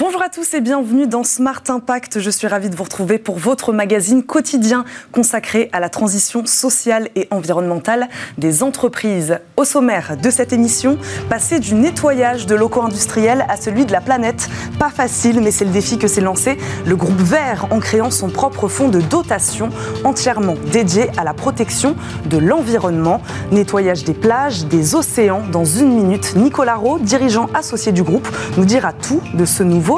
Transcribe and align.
Bonjour 0.00 0.22
à 0.22 0.30
tous 0.30 0.54
et 0.54 0.62
bienvenue 0.62 1.06
dans 1.06 1.24
Smart 1.24 1.62
Impact. 1.68 2.20
Je 2.20 2.30
suis 2.30 2.46
ravie 2.46 2.70
de 2.70 2.74
vous 2.74 2.84
retrouver 2.84 3.18
pour 3.18 3.36
votre 3.36 3.70
magazine 3.74 4.22
quotidien 4.22 4.86
consacré 5.12 5.68
à 5.74 5.78
la 5.78 5.90
transition 5.90 6.46
sociale 6.46 7.10
et 7.16 7.28
environnementale 7.30 8.08
des 8.38 8.62
entreprises. 8.62 9.40
Au 9.58 9.64
sommaire 9.66 10.16
de 10.16 10.30
cette 10.30 10.54
émission, 10.54 10.96
passer 11.28 11.58
du 11.58 11.74
nettoyage 11.74 12.46
de 12.46 12.54
locaux 12.54 12.80
industriels 12.80 13.44
à 13.50 13.58
celui 13.58 13.84
de 13.84 13.92
la 13.92 14.00
planète. 14.00 14.48
Pas 14.78 14.88
facile, 14.88 15.42
mais 15.42 15.50
c'est 15.50 15.66
le 15.66 15.70
défi 15.70 15.98
que 15.98 16.08
s'est 16.08 16.22
lancé 16.22 16.56
le 16.86 16.96
groupe 16.96 17.20
Vert 17.20 17.66
en 17.70 17.78
créant 17.78 18.10
son 18.10 18.30
propre 18.30 18.68
fonds 18.68 18.88
de 18.88 19.02
dotation 19.02 19.68
entièrement 20.04 20.54
dédié 20.72 21.10
à 21.18 21.24
la 21.24 21.34
protection 21.34 21.94
de 22.24 22.38
l'environnement. 22.38 23.20
Nettoyage 23.52 24.04
des 24.04 24.14
plages, 24.14 24.64
des 24.64 24.94
océans. 24.94 25.42
Dans 25.52 25.66
une 25.66 25.94
minute, 25.94 26.36
Nicolas 26.36 26.76
Rowe, 26.76 27.00
dirigeant 27.00 27.50
associé 27.52 27.92
du 27.92 28.02
groupe, 28.02 28.28
nous 28.56 28.64
dira 28.64 28.94
tout 28.94 29.20
de 29.34 29.44
ce 29.44 29.62
nouveau 29.62 29.89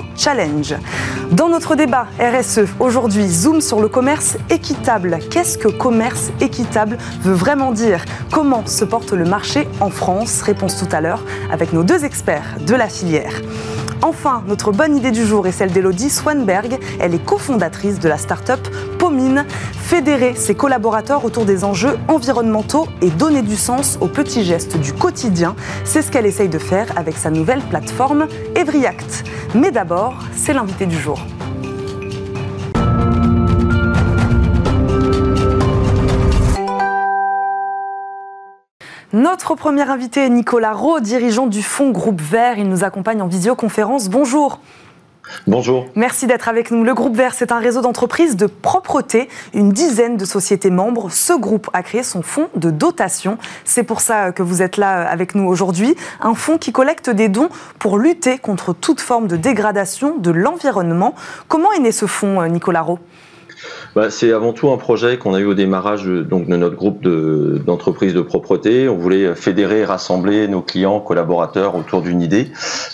Dans 1.32 1.48
notre 1.48 1.74
débat 1.76 2.06
RSE, 2.18 2.60
aujourd'hui, 2.80 3.28
zoom 3.28 3.60
sur 3.60 3.80
le 3.80 3.88
commerce 3.88 4.38
équitable. 4.48 5.18
Qu'est-ce 5.30 5.58
que 5.58 5.68
commerce 5.68 6.30
équitable 6.40 6.96
veut 7.20 7.34
vraiment 7.34 7.72
dire? 7.72 8.04
Comment 8.30 8.64
se 8.66 8.84
porte 8.84 9.12
le 9.12 9.24
marché 9.24 9.68
en 9.80 9.90
France? 9.90 10.42
Réponse 10.42 10.78
tout 10.78 10.88
à 10.94 11.00
l'heure 11.00 11.24
avec 11.50 11.72
nos 11.72 11.82
deux 11.82 12.04
experts 12.04 12.56
de 12.66 12.74
la 12.74 12.88
filière. 12.88 13.42
Enfin, 14.02 14.42
notre 14.48 14.72
bonne 14.72 14.96
idée 14.96 15.12
du 15.12 15.24
jour 15.24 15.46
est 15.46 15.52
celle 15.52 15.70
d'Elodie 15.70 16.10
Swanberg. 16.10 16.78
Elle 16.98 17.14
est 17.14 17.24
cofondatrice 17.24 18.00
de 18.00 18.08
la 18.08 18.18
start-up 18.18 18.60
Pomine. 18.98 19.44
Fédérer 19.80 20.34
ses 20.34 20.56
collaborateurs 20.56 21.24
autour 21.24 21.44
des 21.44 21.62
enjeux 21.62 21.96
environnementaux 22.08 22.88
et 23.00 23.10
donner 23.10 23.42
du 23.42 23.56
sens 23.56 23.98
aux 24.00 24.08
petits 24.08 24.42
gestes 24.42 24.76
du 24.76 24.92
quotidien, 24.92 25.54
c'est 25.84 26.02
ce 26.02 26.10
qu'elle 26.10 26.26
essaye 26.26 26.48
de 26.48 26.58
faire 26.58 26.86
avec 26.96 27.16
sa 27.16 27.30
nouvelle 27.30 27.60
plateforme 27.60 28.26
Everyact. 28.56 29.24
Mais 29.54 29.70
d'abord, 29.70 30.14
c'est 30.34 30.52
l'invité 30.52 30.86
du 30.86 30.98
jour. 30.98 31.20
Notre 39.12 39.54
premier 39.56 39.82
invité 39.82 40.24
est 40.24 40.30
Nicolas 40.30 40.72
Rowe, 40.72 41.00
dirigeant 41.00 41.46
du 41.46 41.62
fonds 41.62 41.90
Groupe 41.90 42.22
Vert. 42.22 42.56
Il 42.56 42.70
nous 42.70 42.82
accompagne 42.82 43.20
en 43.20 43.26
visioconférence. 43.26 44.08
Bonjour. 44.08 44.58
Bonjour. 45.46 45.84
Merci 45.96 46.26
d'être 46.26 46.48
avec 46.48 46.70
nous. 46.70 46.82
Le 46.82 46.94
groupe 46.94 47.14
Vert, 47.14 47.34
c'est 47.34 47.52
un 47.52 47.58
réseau 47.58 47.82
d'entreprises 47.82 48.36
de 48.36 48.46
propreté, 48.46 49.28
une 49.52 49.70
dizaine 49.70 50.16
de 50.16 50.24
sociétés 50.24 50.70
membres. 50.70 51.10
Ce 51.10 51.34
groupe 51.34 51.68
a 51.74 51.82
créé 51.82 52.02
son 52.02 52.22
fonds 52.22 52.48
de 52.56 52.70
dotation. 52.70 53.36
C'est 53.66 53.82
pour 53.82 54.00
ça 54.00 54.32
que 54.32 54.42
vous 54.42 54.62
êtes 54.62 54.78
là 54.78 55.06
avec 55.06 55.34
nous 55.34 55.46
aujourd'hui. 55.46 55.94
Un 56.22 56.34
fonds 56.34 56.56
qui 56.56 56.72
collecte 56.72 57.10
des 57.10 57.28
dons 57.28 57.50
pour 57.78 57.98
lutter 57.98 58.38
contre 58.38 58.72
toute 58.72 59.02
forme 59.02 59.26
de 59.26 59.36
dégradation 59.36 60.16
de 60.16 60.30
l'environnement. 60.30 61.14
Comment 61.48 61.70
est 61.72 61.80
né 61.80 61.92
ce 61.92 62.06
fonds, 62.06 62.48
Nicolas 62.48 62.80
Rowe 62.80 62.98
bah, 63.94 64.08
c'est 64.10 64.32
avant 64.32 64.52
tout 64.54 64.70
un 64.70 64.78
projet 64.78 65.18
qu'on 65.18 65.34
a 65.34 65.40
eu 65.40 65.44
au 65.44 65.54
démarrage 65.54 66.04
de, 66.04 66.22
donc, 66.22 66.46
de 66.46 66.56
notre 66.56 66.76
groupe 66.76 67.02
d'entreprises 67.02 68.14
de, 68.14 68.22
propreté. 68.22 68.88
On 68.88 68.96
voulait 68.96 69.34
fédérer 69.34 69.80
et 69.80 69.84
rassembler 69.84 70.48
nos 70.48 70.62
clients, 70.62 71.00
collaborateurs 71.00 71.74
autour 71.76 72.00
d'une 72.00 72.22
idée 72.22 72.48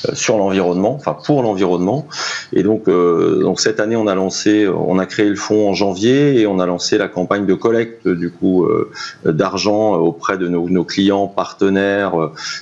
euh, 0.09 0.15
sur 0.15 0.39
l'environnement, 0.39 0.95
enfin 0.95 1.17
pour 1.25 1.43
l'environnement. 1.43 2.07
Et 2.53 2.63
donc, 2.63 2.89
euh, 2.89 3.43
donc 3.43 3.61
cette 3.61 3.79
année, 3.79 3.95
on 3.95 4.07
a 4.09 4.15
lancé, 4.15 4.67
on 4.67 4.99
a 4.99 5.07
créé 5.07 5.29
le 5.29 5.37
fonds 5.37 5.69
en 5.69 5.75
janvier 5.75 6.41
et 6.41 6.47
on 6.47 6.59
a 6.59 6.67
lancé 6.67 6.99
la 6.99 7.09
campagne 7.09 7.47
de 7.47 7.55
collecte 7.55 8.09
du 8.09 8.31
coup 8.31 8.65
euh, 8.65 8.91
d'argent 9.25 9.95
auprès 9.95 10.37
de 10.37 10.49
nos, 10.49 10.69
nos, 10.69 10.85
clients, 10.85 11.29
partenaires, 11.29 12.15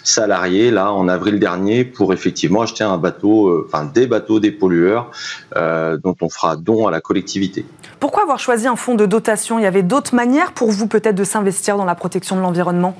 salariés 0.02 0.70
là 0.70 0.92
en 0.92 1.08
avril 1.08 1.38
dernier 1.38 1.84
pour 1.84 2.12
effectivement 2.12 2.62
acheter 2.62 2.84
un 2.84 2.98
bateau, 2.98 3.64
enfin 3.66 3.88
des 3.92 4.06
bateaux 4.06 4.40
des 4.40 4.50
pollueurs 4.50 5.10
dont 5.54 6.16
on 6.20 6.28
fera 6.28 6.56
don 6.56 6.86
à 6.86 6.90
la 6.90 7.00
collectivité. 7.00 7.64
Pourquoi 8.00 8.22
avoir 8.22 8.38
choisi 8.38 8.66
un 8.66 8.76
fonds 8.76 8.94
de 8.94 9.06
dotation? 9.06 9.58
Il 9.58 9.62
y 9.62 9.66
avait 9.66 9.82
d'autres 9.82 10.14
manières 10.14 10.52
pour 10.52 10.70
vous 10.70 10.86
peut-être 10.86 11.14
de 11.14 11.24
s'investir 11.24 11.76
dans 11.76 11.84
la 11.84 11.94
protection 11.94 12.36
de 12.36 12.40
l'environnement? 12.40 12.94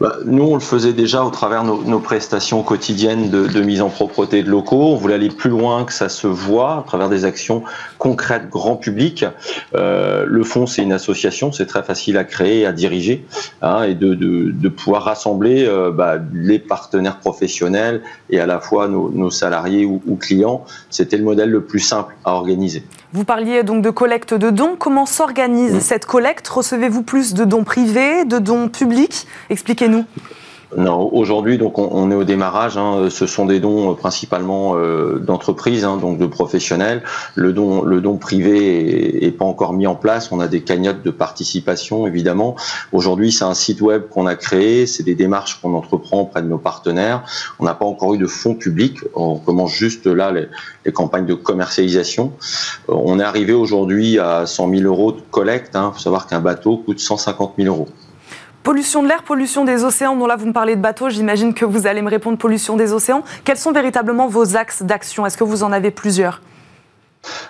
Bah, 0.00 0.16
nous, 0.24 0.44
on 0.44 0.54
le 0.54 0.60
faisait 0.60 0.92
déjà 0.92 1.24
au 1.24 1.30
travers 1.30 1.62
de 1.62 1.68
nos, 1.68 2.00
prestations 2.00 2.62
quotidiennes 2.62 3.30
de, 3.30 3.60
mise 3.60 3.82
en 3.82 3.88
propreté 3.88 4.42
de 4.42 4.50
locaux. 4.50 4.92
On 4.92 4.96
voulait 4.96 5.14
aller 5.14 5.28
plus 5.28 5.50
loin 5.50 5.84
que 5.84 5.92
ça 5.92 6.08
se 6.08 6.26
voit 6.26 6.78
à 6.78 6.84
travers 6.86 7.08
des 7.08 7.24
actions 7.24 7.62
concrètes, 7.98 8.48
grand 8.48 8.76
public. 8.76 9.24
Euh, 9.74 10.24
le 10.26 10.44
fonds, 10.44 10.66
c'est 10.66 10.82
une 10.82 10.92
association, 10.92 11.52
c'est 11.52 11.66
très 11.66 11.82
facile 11.82 12.18
à 12.18 12.24
créer 12.24 12.60
et 12.60 12.66
à 12.66 12.72
diriger, 12.72 13.26
hein, 13.62 13.82
et 13.84 13.94
de, 13.94 14.14
de, 14.14 14.68
pouvoir 14.68 15.04
rassembler 15.04 15.64
euh, 15.66 15.90
bah, 15.90 16.16
les 16.32 16.58
partenaires 16.58 17.18
professionnels 17.18 18.02
et 18.30 18.40
à 18.40 18.46
la 18.46 18.60
fois 18.60 18.88
nos, 18.88 19.30
salariés 19.30 19.84
ou, 19.84 20.02
ou 20.06 20.16
clients. 20.16 20.64
C'était 20.90 21.16
le 21.16 21.24
modèle 21.24 21.50
le 21.50 21.62
plus 21.62 21.80
simple 21.80 22.14
à 22.24 22.32
organiser. 22.32 22.82
Vous 23.12 23.24
parliez 23.24 23.62
donc 23.62 23.82
de 23.82 23.90
collecte 23.90 24.34
de 24.34 24.50
dons. 24.50 24.76
Comment 24.78 25.06
s'organise 25.06 25.78
cette 25.78 26.04
collecte? 26.04 26.46
Recevez-vous 26.48 27.02
plus 27.02 27.34
de 27.34 27.44
dons 27.44 27.64
privés, 27.64 28.24
de 28.24 28.38
dons 28.38 28.68
publics? 28.68 29.26
Expliquez-nous. 29.56 30.04
Non, 30.76 31.08
aujourd'hui, 31.14 31.56
donc 31.56 31.78
on, 31.78 32.10
est 32.10 32.14
au 32.14 32.24
démarrage. 32.24 32.76
Hein. 32.76 33.08
ce 33.08 33.26
sont 33.26 33.46
des 33.46 33.58
dons 33.58 33.92
euh, 33.92 33.94
principalement 33.94 34.74
euh, 34.76 35.18
d'entreprises, 35.18 35.86
hein, 35.86 35.96
donc 35.96 36.18
de 36.18 36.26
professionnels. 36.26 37.02
Le 37.36 37.54
don, 37.54 37.82
le 37.82 38.02
don 38.02 38.18
privé 38.18 39.24
est, 39.24 39.30
pas 39.30 39.46
encore 39.46 39.72
mis 39.72 39.86
en 39.86 39.94
place. 39.94 40.30
On 40.30 40.40
a 40.40 40.46
des 40.46 40.60
cagnottes 40.60 41.02
de 41.02 41.10
participation, 41.10 42.06
évidemment. 42.06 42.54
Aujourd'hui, 42.92 43.32
c'est 43.32 43.44
un 43.44 43.54
site 43.54 43.80
web 43.80 44.02
qu'on 44.10 44.26
a 44.26 44.34
créé. 44.34 44.84
C'est 44.84 45.04
des 45.04 45.14
démarches 45.14 45.58
qu'on 45.62 45.72
entreprend 45.72 46.20
auprès 46.20 46.42
de 46.42 46.48
nos 46.48 46.58
partenaires. 46.58 47.24
On 47.58 47.64
n'a 47.64 47.74
pas 47.74 47.86
encore 47.86 48.12
eu 48.12 48.18
de 48.18 48.26
fonds 48.26 48.56
publics. 48.56 48.98
On 49.14 49.36
commence 49.36 49.72
juste 49.72 50.06
là 50.06 50.32
les, 50.32 50.48
les 50.84 50.92
campagnes 50.92 51.26
de 51.26 51.34
commercialisation. 51.34 52.32
Euh, 52.90 52.94
on 52.94 53.18
est 53.18 53.24
arrivé 53.24 53.54
aujourd'hui 53.54 54.18
à 54.18 54.44
100 54.44 54.68
000 54.68 54.82
euros 54.82 55.12
de 55.12 55.22
collecte. 55.30 55.70
Il 55.72 55.78
hein. 55.78 55.92
faut 55.94 56.00
savoir 56.00 56.26
qu'un 56.26 56.40
bateau 56.40 56.76
coûte 56.76 57.00
150 57.00 57.54
000 57.56 57.74
euros. 57.74 57.88
Pollution 58.66 59.04
de 59.04 59.06
l'air, 59.06 59.22
pollution 59.22 59.64
des 59.64 59.84
océans. 59.84 60.16
Bon 60.16 60.26
là, 60.26 60.34
vous 60.34 60.46
me 60.46 60.52
parlez 60.52 60.74
de 60.74 60.80
bateaux. 60.80 61.08
J'imagine 61.08 61.54
que 61.54 61.64
vous 61.64 61.86
allez 61.86 62.02
me 62.02 62.10
répondre 62.10 62.36
pollution 62.36 62.76
des 62.76 62.92
océans. 62.92 63.22
Quels 63.44 63.58
sont 63.58 63.70
véritablement 63.70 64.26
vos 64.26 64.56
axes 64.56 64.82
d'action? 64.82 65.24
Est-ce 65.24 65.36
que 65.36 65.44
vous 65.44 65.62
en 65.62 65.70
avez 65.70 65.92
plusieurs? 65.92 66.42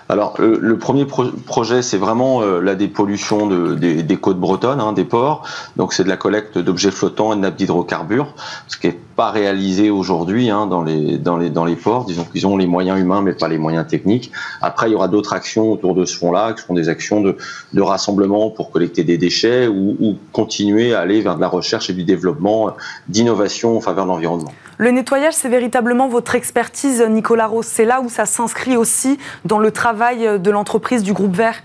Alors, 0.09 0.35
le, 0.37 0.77
premier 0.77 1.05
projet, 1.05 1.81
c'est 1.81 1.97
vraiment 1.97 2.43
euh, 2.43 2.61
la 2.61 2.75
dépollution 2.75 3.47
de, 3.47 3.73
des, 3.73 4.17
côtes 4.17 4.39
bretonnes, 4.39 4.79
hein, 4.79 4.93
des 4.93 5.05
ports. 5.05 5.41
Donc, 5.75 5.93
c'est 5.93 6.03
de 6.03 6.09
la 6.09 6.17
collecte 6.17 6.59
d'objets 6.59 6.91
flottants 6.91 7.33
et 7.33 7.35
de 7.35 7.41
nappes 7.41 7.55
d'hydrocarbures, 7.55 8.35
ce 8.67 8.77
qui 8.77 8.85
n'est 8.85 8.99
pas 9.17 9.31
réalisé 9.31 9.89
aujourd'hui 9.89 10.51
hein, 10.51 10.67
dans, 10.67 10.83
les, 10.83 11.17
dans, 11.17 11.37
les, 11.37 11.49
dans 11.49 11.65
les 11.65 11.75
ports. 11.75 12.05
Disons 12.05 12.23
qu'ils 12.23 12.45
ont 12.45 12.55
les 12.55 12.67
moyens 12.67 12.99
humains, 12.99 13.23
mais 13.23 13.33
pas 13.33 13.47
les 13.47 13.57
moyens 13.57 13.87
techniques. 13.87 14.31
Après, 14.61 14.87
il 14.87 14.93
y 14.93 14.95
aura 14.95 15.07
d'autres 15.07 15.33
actions 15.33 15.71
autour 15.71 15.95
de 15.95 16.05
ce 16.05 16.15
fonds-là, 16.15 16.53
qui 16.53 16.61
seront 16.61 16.75
des 16.75 16.87
actions 16.87 17.19
de, 17.19 17.35
de 17.73 17.81
rassemblement 17.81 18.51
pour 18.51 18.69
collecter 18.69 19.03
des 19.03 19.17
déchets 19.17 19.67
ou, 19.67 19.97
ou 19.99 20.15
continuer 20.31 20.93
à 20.93 20.99
aller 20.99 21.19
vers 21.21 21.35
de 21.35 21.41
la 21.41 21.47
recherche 21.47 21.89
et 21.89 21.93
du 21.93 22.03
développement 22.03 22.75
d'innovation 23.09 23.75
en 23.75 23.81
faveur 23.81 24.05
de 24.05 24.11
l'environnement. 24.11 24.53
Le 24.77 24.91
nettoyage, 24.91 25.33
c'est 25.33 25.49
véritablement 25.49 26.07
votre 26.07 26.35
expertise, 26.35 27.03
Nicolas 27.09 27.47
Rose. 27.47 27.65
C'est 27.65 27.85
là 27.85 28.01
où 28.01 28.09
ça 28.09 28.27
s'inscrit 28.27 28.77
aussi 28.77 29.17
dans 29.45 29.57
le 29.57 29.71
travail 29.71 30.39
de 30.39 30.51
l'entreprise 30.51 31.01
du 31.01 31.13
groupe 31.13 31.35
Vert 31.35 31.63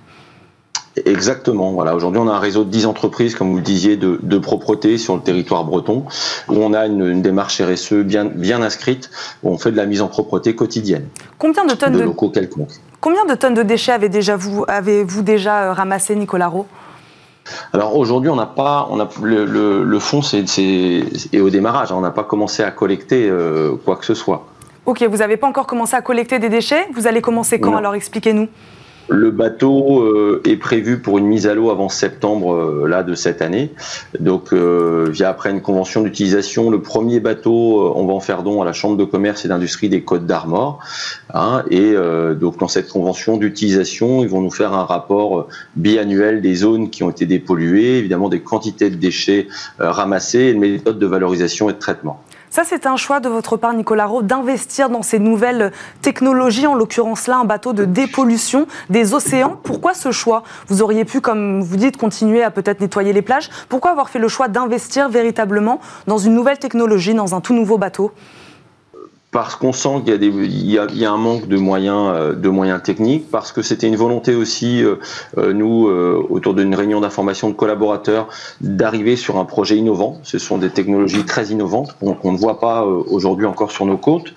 Exactement. 1.06 1.72
Voilà. 1.72 1.94
Aujourd'hui, 1.94 2.20
on 2.20 2.28
a 2.28 2.32
un 2.32 2.38
réseau 2.38 2.64
de 2.64 2.70
10 2.70 2.86
entreprises, 2.86 3.34
comme 3.34 3.50
vous 3.50 3.56
le 3.56 3.62
disiez, 3.62 3.96
de, 3.96 4.18
de 4.22 4.38
propreté 4.38 4.98
sur 4.98 5.16
le 5.16 5.22
territoire 5.22 5.64
breton, 5.64 6.04
où 6.48 6.54
on 6.54 6.74
a 6.74 6.86
une, 6.86 7.22
démarche 7.22 7.60
RSE 7.60 7.94
bien, 7.94 8.26
bien 8.26 8.62
inscrite, 8.62 9.10
où 9.42 9.50
on 9.50 9.58
fait 9.58 9.72
de 9.72 9.76
la 9.76 9.86
mise 9.86 10.02
en 10.02 10.08
propreté 10.08 10.54
quotidienne. 10.54 11.08
Combien 11.38 11.64
de 11.64 11.74
tonnes 11.74 11.94
de, 11.94 12.02
locaux 12.02 12.28
quelconques 12.28 12.80
Combien 13.00 13.24
de 13.24 13.34
tonnes 13.34 13.54
de 13.54 13.62
déchets 13.62 13.92
avez 13.92 14.08
déjà 14.08 14.36
vous, 14.36 14.64
avez-vous 14.68 15.22
déjà 15.22 15.62
euh, 15.62 15.72
ramassé, 15.72 16.14
Nicolas 16.14 16.48
Rowe 16.48 16.66
alors 17.72 17.96
aujourd'hui, 17.96 18.30
on 18.30 18.36
n'a 18.36 18.46
pas, 18.46 18.86
on 18.90 19.00
a 19.00 19.08
le, 19.20 19.44
le, 19.44 19.82
le 19.82 19.98
fonds 19.98 20.22
c'est, 20.22 20.44
est 21.32 21.40
au 21.40 21.50
démarrage. 21.50 21.90
Hein. 21.90 21.96
on 21.98 22.00
n'a 22.00 22.12
pas 22.12 22.22
commencé 22.22 22.62
à 22.62 22.70
collecter 22.70 23.28
euh, 23.28 23.74
quoi 23.84 23.96
que 23.96 24.04
ce 24.04 24.14
soit. 24.14 24.46
Ok, 24.86 25.02
vous 25.02 25.16
n'avez 25.16 25.36
pas 25.36 25.48
encore 25.48 25.66
commencé 25.66 25.96
à 25.96 26.02
collecter 26.02 26.38
des 26.38 26.48
déchets? 26.48 26.86
Vous 26.94 27.08
allez 27.08 27.20
commencer 27.20 27.58
quand 27.58 27.74
Alors? 27.74 27.96
Expliquez-nous. 27.96 28.48
Le 29.12 29.30
bateau 29.30 30.02
euh, 30.02 30.40
est 30.46 30.56
prévu 30.56 30.98
pour 30.98 31.18
une 31.18 31.26
mise 31.26 31.46
à 31.46 31.54
l'eau 31.54 31.70
avant 31.70 31.90
septembre 31.90 32.54
euh, 32.54 33.02
de 33.02 33.14
cette 33.14 33.42
année. 33.42 33.70
Donc 34.20 34.52
euh, 34.52 35.08
via 35.10 35.28
après 35.28 35.50
une 35.50 35.60
convention 35.60 36.02
d'utilisation, 36.02 36.70
le 36.70 36.80
premier 36.80 37.20
bateau, 37.20 37.92
on 37.94 38.06
va 38.06 38.14
en 38.14 38.20
faire 38.20 38.42
don 38.42 38.62
à 38.62 38.64
la 38.64 38.72
Chambre 38.72 38.96
de 38.96 39.04
commerce 39.04 39.44
et 39.44 39.48
d'industrie 39.48 39.88
des 39.88 40.02
Côtes 40.02 40.24
d'Armor. 40.24 40.78
Hein, 41.34 41.62
et 41.70 41.94
donc 42.38 42.58
dans 42.58 42.68
cette 42.68 42.88
convention 42.88 43.36
d'utilisation, 43.36 44.22
ils 44.22 44.28
vont 44.28 44.40
nous 44.40 44.50
faire 44.50 44.72
un 44.72 44.84
rapport 44.84 45.48
biannuel 45.76 46.40
des 46.40 46.54
zones 46.54 46.90
qui 46.90 47.02
ont 47.02 47.10
été 47.10 47.26
dépolluées, 47.26 47.98
évidemment 47.98 48.28
des 48.28 48.40
quantités 48.40 48.88
de 48.90 48.96
déchets 48.96 49.48
ramassés 49.78 50.40
et 50.40 50.54
de 50.54 50.58
méthodes 50.58 50.98
de 50.98 51.06
valorisation 51.06 51.70
et 51.70 51.72
de 51.72 51.78
traitement. 51.78 52.22
Ça, 52.52 52.64
c'est 52.66 52.84
un 52.84 52.96
choix 52.96 53.18
de 53.18 53.30
votre 53.30 53.56
part, 53.56 53.72
Nicolas 53.72 54.04
Rowe, 54.04 54.22
d'investir 54.22 54.90
dans 54.90 55.00
ces 55.00 55.18
nouvelles 55.18 55.72
technologies, 56.02 56.66
en 56.66 56.74
l'occurrence 56.74 57.26
là, 57.26 57.38
un 57.38 57.46
bateau 57.46 57.72
de 57.72 57.86
dépollution 57.86 58.66
des 58.90 59.14
océans. 59.14 59.58
Pourquoi 59.62 59.94
ce 59.94 60.12
choix? 60.12 60.42
Vous 60.68 60.82
auriez 60.82 61.06
pu, 61.06 61.22
comme 61.22 61.62
vous 61.62 61.76
dites, 61.78 61.96
continuer 61.96 62.42
à 62.42 62.50
peut-être 62.50 62.82
nettoyer 62.82 63.14
les 63.14 63.22
plages. 63.22 63.48
Pourquoi 63.70 63.92
avoir 63.92 64.10
fait 64.10 64.18
le 64.18 64.28
choix 64.28 64.48
d'investir 64.48 65.08
véritablement 65.08 65.80
dans 66.06 66.18
une 66.18 66.34
nouvelle 66.34 66.58
technologie, 66.58 67.14
dans 67.14 67.34
un 67.34 67.40
tout 67.40 67.54
nouveau 67.54 67.78
bateau? 67.78 68.12
Parce 69.32 69.56
qu'on 69.56 69.72
sent 69.72 70.02
qu'il 70.04 70.10
y 70.10 70.12
a, 70.12 70.18
des, 70.18 70.26
il 70.26 70.70
y 70.70 70.78
a, 70.78 70.86
il 70.90 70.98
y 70.98 71.06
a 71.06 71.10
un 71.10 71.16
manque 71.16 71.48
de 71.48 71.56
moyens, 71.56 72.12
euh, 72.14 72.32
de 72.34 72.48
moyens 72.50 72.82
techniques, 72.82 73.30
parce 73.30 73.50
que 73.50 73.62
c'était 73.62 73.88
une 73.88 73.96
volonté 73.96 74.34
aussi, 74.34 74.84
euh, 74.84 74.96
euh, 75.38 75.54
nous, 75.54 75.86
autour 76.28 76.54
d'une 76.54 76.74
réunion 76.74 77.00
d'information 77.00 77.48
de 77.48 77.54
collaborateurs, 77.54 78.28
d'arriver 78.60 79.16
sur 79.16 79.38
un 79.38 79.46
projet 79.46 79.76
innovant. 79.76 80.18
Ce 80.22 80.38
sont 80.38 80.58
des 80.58 80.68
technologies 80.68 81.24
très 81.24 81.46
innovantes 81.46 81.96
qu'on 81.98 82.32
ne 82.32 82.36
voit 82.36 82.60
pas 82.60 82.84
aujourd'hui 82.84 83.46
encore 83.46 83.70
sur 83.70 83.86
nos 83.86 83.96
côtes. 83.96 84.34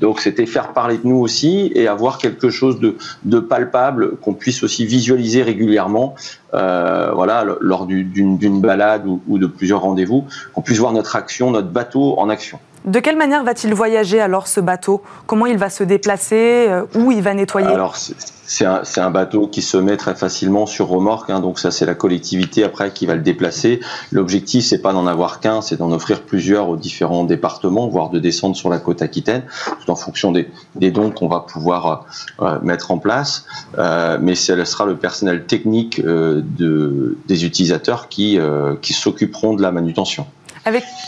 Donc 0.00 0.20
c'était 0.20 0.46
faire 0.46 0.72
parler 0.72 0.96
de 0.96 1.06
nous 1.06 1.18
aussi 1.18 1.70
et 1.74 1.86
avoir 1.86 2.16
quelque 2.16 2.48
chose 2.48 2.80
de, 2.80 2.96
de 3.24 3.40
palpable 3.40 4.16
qu'on 4.16 4.32
puisse 4.32 4.62
aussi 4.62 4.86
visualiser 4.86 5.42
régulièrement 5.42 6.14
euh, 6.54 7.10
voilà, 7.12 7.44
lors 7.60 7.84
d'une 7.84 8.60
balade 8.60 9.06
ou, 9.06 9.20
ou, 9.28 9.38
de 9.38 9.46
plusieurs 9.46 9.82
rendez-vous, 9.82 10.24
qu'on 10.54 10.62
puisse 10.62 10.78
voir 10.78 10.92
notre 10.92 11.14
action, 11.14 11.50
notre 11.50 11.68
bateau 11.68 12.18
en 12.18 12.30
action. 12.30 12.58
De 12.88 13.00
quelle 13.00 13.18
manière 13.18 13.44
va-t-il 13.44 13.74
voyager 13.74 14.18
alors 14.18 14.46
ce 14.46 14.60
bateau? 14.60 15.02
Comment 15.26 15.44
il 15.44 15.58
va 15.58 15.68
se 15.68 15.84
déplacer? 15.84 16.66
Euh, 16.70 16.84
Où 16.94 17.12
il 17.12 17.20
va 17.20 17.34
nettoyer? 17.34 17.68
Alors 17.68 17.96
c'est 17.96 18.64
un, 18.64 19.10
bateau 19.10 19.46
qui 19.46 19.60
se 19.60 19.76
met 19.76 19.98
très 19.98 20.14
facilement 20.14 20.64
sur 20.64 20.88
remorque, 20.88 21.28
hein, 21.28 21.40
donc 21.40 21.58
ça 21.58 21.70
c'est 21.70 21.84
la 21.84 21.94
collectivité 21.94 22.64
après 22.64 22.90
qui 22.90 23.04
va 23.04 23.14
le 23.14 23.20
déplacer. 23.20 23.80
L'objectif 24.10 24.64
c'est 24.64 24.80
pas 24.80 24.94
d'en 24.94 25.06
avoir 25.06 25.40
qu'un, 25.40 25.60
c'est 25.60 25.76
d'en 25.76 25.92
offrir 25.92 26.22
plusieurs 26.22 26.70
aux 26.70 26.76
différents 26.76 27.24
départements, 27.24 27.88
voire 27.88 28.08
de 28.08 28.18
descendre 28.18 28.56
sur 28.56 28.70
la 28.70 28.78
côte 28.78 29.02
aquitaine, 29.02 29.42
tout 29.84 29.90
en 29.90 29.96
fonction 29.96 30.32
des, 30.32 30.90
dons 30.90 31.10
qu'on 31.10 31.28
va 31.28 31.40
pouvoir 31.40 32.06
euh, 32.40 32.58
mettre 32.62 32.90
en 32.90 32.96
place. 32.96 33.44
Euh, 33.76 34.16
mais 34.18 34.34
ce 34.34 34.64
sera 34.64 34.86
le 34.86 34.96
personnel 34.96 35.44
technique 35.44 36.00
euh, 36.00 36.40
de, 36.42 37.18
des 37.26 37.44
utilisateurs 37.44 38.08
euh, 38.18 38.76
qui 38.80 38.92
s'occuperont 38.94 39.52
de 39.52 39.60
la 39.60 39.72
manutention. 39.72 40.26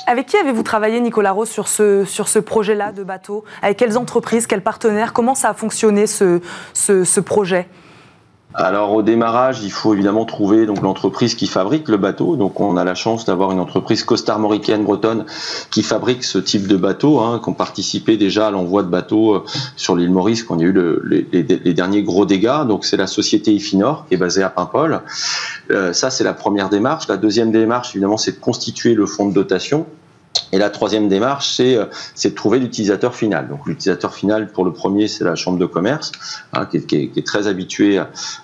Avec, 0.06 0.26
qui 0.26 0.36
avez-vous 0.36 0.62
travaillé, 0.62 1.00
Nicolas 1.00 1.32
Rose, 1.32 1.50
sur 1.50 1.68
ce, 1.68 2.38
projet-là 2.38 2.92
de 2.92 3.04
bateau? 3.04 3.44
Avec 3.62 3.76
quelles 3.76 3.98
entreprises, 3.98 4.46
quels 4.46 4.62
partenaires? 4.62 5.12
Comment 5.12 5.34
ça 5.34 5.50
a 5.50 5.54
fonctionné 5.54 6.06
ce 6.06 7.20
projet? 7.20 7.68
Alors 8.54 8.92
au 8.92 9.02
démarrage, 9.02 9.62
il 9.62 9.70
faut 9.70 9.94
évidemment 9.94 10.24
trouver 10.24 10.66
donc 10.66 10.82
l'entreprise 10.82 11.36
qui 11.36 11.46
fabrique 11.46 11.88
le 11.88 11.96
bateau. 11.96 12.34
Donc 12.34 12.58
on 12.60 12.76
a 12.76 12.82
la 12.82 12.96
chance 12.96 13.24
d'avoir 13.24 13.52
une 13.52 13.60
entreprise 13.60 14.02
costarmoricaine 14.02 14.82
bretonne 14.82 15.24
qui 15.70 15.84
fabrique 15.84 16.24
ce 16.24 16.38
type 16.38 16.66
de 16.66 16.76
bateau, 16.76 17.20
hein, 17.20 17.40
qui 17.42 17.48
ont 17.48 17.54
participé 17.54 18.16
déjà 18.16 18.48
à 18.48 18.50
l'envoi 18.50 18.82
de 18.82 18.88
bateaux 18.88 19.34
euh, 19.34 19.44
sur 19.76 19.94
l'île 19.94 20.10
Maurice 20.10 20.44
y 20.50 20.52
a 20.52 20.66
eu 20.66 20.72
le, 20.72 21.00
les, 21.06 21.26
les, 21.32 21.74
derniers 21.74 22.02
gros 22.02 22.26
dégâts. 22.26 22.66
Donc 22.66 22.84
c'est 22.84 22.96
la 22.96 23.06
société 23.06 23.52
Ifinor 23.52 24.06
qui 24.08 24.14
est 24.14 24.18
basée 24.18 24.42
à 24.42 24.50
Paimpol. 24.50 25.00
Euh, 25.70 25.92
ça 25.92 26.10
c'est 26.10 26.24
la 26.24 26.34
première 26.34 26.70
démarche. 26.70 27.06
La 27.06 27.16
deuxième 27.16 27.52
démarche 27.52 27.90
évidemment 27.94 28.16
c'est 28.16 28.32
de 28.32 28.40
constituer 28.40 28.94
le 28.94 29.06
fonds 29.06 29.28
de 29.28 29.34
dotation 29.34 29.86
et 30.52 30.58
la 30.58 30.70
troisième 30.70 31.08
démarche, 31.08 31.52
c'est 31.56 31.76
euh, 31.76 31.86
de 32.24 32.28
trouver 32.30 32.58
l'utilisateur 32.58 33.14
final. 33.14 33.48
Donc 33.48 33.66
l'utilisateur 33.66 34.14
final, 34.14 34.50
pour 34.50 34.64
le 34.64 34.72
premier, 34.72 35.06
c'est 35.08 35.24
la 35.24 35.36
chambre 35.36 35.58
de 35.58 35.66
commerce, 35.66 36.12
hein, 36.52 36.66
qui, 36.66 36.76
est, 37.16 37.26
très 37.26 37.46
habituée 37.46 38.00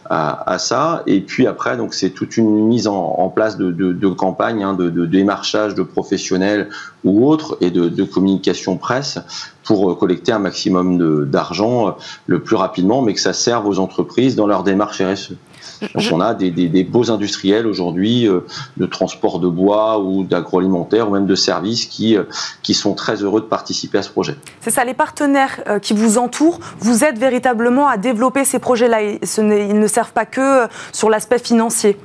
à, 0.09 0.57
ça. 0.59 1.03
Et 1.07 1.21
puis 1.21 1.47
après, 1.47 1.77
donc 1.77 1.95
c'est 1.95 2.11
toute 2.11 2.37
une 2.37 2.67
mise 2.67 2.87
en, 2.87 3.29
place 3.35 3.57
de, 3.57 3.71
de, 3.71 3.93
de 3.93 4.09
campagne, 4.09 4.63
hein, 4.63 4.75
de, 4.75 5.07
démarchage 5.07 5.75
de 5.75 5.83
professionnels 5.83 6.69
ou 7.05 7.27
autres, 7.27 7.59
et 7.61 7.71
de, 7.71 7.89
de 7.89 8.05
communication 8.05 8.77
presse 8.77 9.19
pour 9.65 9.91
euh, 9.91 9.95
collecter 9.95 10.33
un 10.33 10.39
maximum 10.39 11.29
d'argent 11.29 11.89
euh, 11.89 11.91
le 12.27 12.41
plus 12.41 12.57
rapidement, 12.57 13.03
mais 13.03 13.15
que 13.15 13.21
ça 13.21 13.33
serve 13.33 13.67
aux 13.67 13.79
entreprises 13.79 14.37
dans 14.37 14.47
leur 14.47 14.63
démarche 14.63 15.01
RSE. 15.01 15.35
Donc 15.81 16.05
on 16.13 16.21
a 16.21 16.35
des, 16.35 16.85
beaux 16.85 17.11
industriels 17.11 17.67
aujourd'hui 17.67 18.29
euh, 18.29 18.41
de 18.77 18.87
transport 18.87 19.41
de 19.41 19.49
bois 19.49 19.99
ou 19.99 20.25
d'agroalimentaire 20.25 21.09
ou 21.09 21.13
même 21.13 21.27
de 21.27 21.35
services 21.35 21.87
qui, 21.87 22.17
euh, 22.17 22.25
qui 22.63 22.75
sont 22.75 22.95
très 22.95 23.17
heureux 23.17 23.41
de 23.41 23.47
participer 23.47 23.99
à 23.99 24.03
ce 24.03 24.11
projet. 24.11 24.37
C'est 24.61 24.71
ça, 24.71 24.85
les 24.85 24.95
partenaires 24.95 25.63
euh, 25.69 25.79
qui 25.79 25.95
vous 25.95 26.19
entourent, 26.19 26.61
vous 26.79 27.05
aident 27.05 27.19
véritablement 27.19 27.89
à 27.89 27.97
développer 27.97 28.45
ces 28.45 28.59
projets-là. 28.59 29.03
Ils 29.03 29.79
ne 29.79 29.87
servent 29.87 30.13
pas 30.13 30.27
que 30.27 30.67
sur 30.93 31.11
l'aspect 31.11 31.39
financier. 31.39 31.97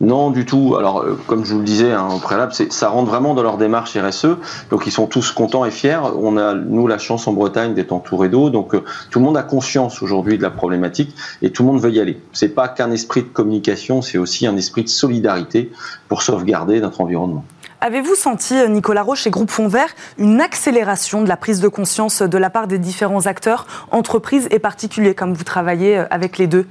Non, 0.00 0.30
du 0.30 0.44
tout. 0.44 0.76
Alors, 0.78 1.00
euh, 1.00 1.18
comme 1.26 1.44
je 1.44 1.52
vous 1.52 1.58
le 1.58 1.64
disais 1.64 1.92
hein, 1.92 2.08
au 2.14 2.18
préalable, 2.18 2.52
ça 2.52 2.88
rentre 2.88 3.10
vraiment 3.10 3.34
dans 3.34 3.42
leur 3.42 3.56
démarche 3.56 3.96
RSE. 3.96 4.36
Donc, 4.70 4.86
ils 4.86 4.92
sont 4.92 5.06
tous 5.06 5.32
contents 5.32 5.64
et 5.64 5.70
fiers. 5.70 6.00
On 6.16 6.36
a, 6.36 6.54
nous, 6.54 6.86
la 6.86 6.98
chance 6.98 7.26
en 7.26 7.32
Bretagne 7.32 7.74
d'être 7.74 7.92
entouré 7.92 8.28
d'eau. 8.28 8.50
Donc, 8.50 8.74
euh, 8.74 8.84
tout 9.10 9.18
le 9.18 9.24
monde 9.24 9.36
a 9.36 9.42
conscience 9.42 10.02
aujourd'hui 10.02 10.38
de 10.38 10.42
la 10.42 10.50
problématique 10.50 11.14
et 11.42 11.50
tout 11.50 11.62
le 11.62 11.68
monde 11.72 11.80
veut 11.80 11.90
y 11.90 12.00
aller. 12.00 12.20
C'est 12.32 12.54
pas 12.54 12.68
qu'un 12.68 12.90
esprit 12.90 13.22
de 13.22 13.28
communication, 13.28 14.02
c'est 14.02 14.18
aussi 14.18 14.46
un 14.46 14.56
esprit 14.56 14.84
de 14.84 14.88
solidarité 14.88 15.72
pour 16.08 16.22
sauvegarder 16.22 16.80
notre 16.80 17.00
environnement. 17.00 17.44
Avez-vous 17.80 18.16
senti, 18.16 18.54
euh, 18.54 18.68
Nicolas 18.68 19.02
Roche 19.02 19.26
et 19.26 19.30
Groupe 19.30 19.50
Fonds 19.50 19.68
Vert, 19.68 19.90
une 20.18 20.40
accélération 20.40 21.22
de 21.22 21.28
la 21.28 21.36
prise 21.36 21.60
de 21.60 21.68
conscience 21.68 22.22
de 22.22 22.38
la 22.38 22.50
part 22.50 22.66
des 22.66 22.78
différents 22.78 23.26
acteurs, 23.26 23.66
entreprises 23.92 24.48
et 24.50 24.58
particuliers, 24.58 25.14
comme 25.14 25.32
vous 25.32 25.44
travaillez 25.44 25.98
avec 26.10 26.38
les 26.38 26.46
deux? 26.46 26.66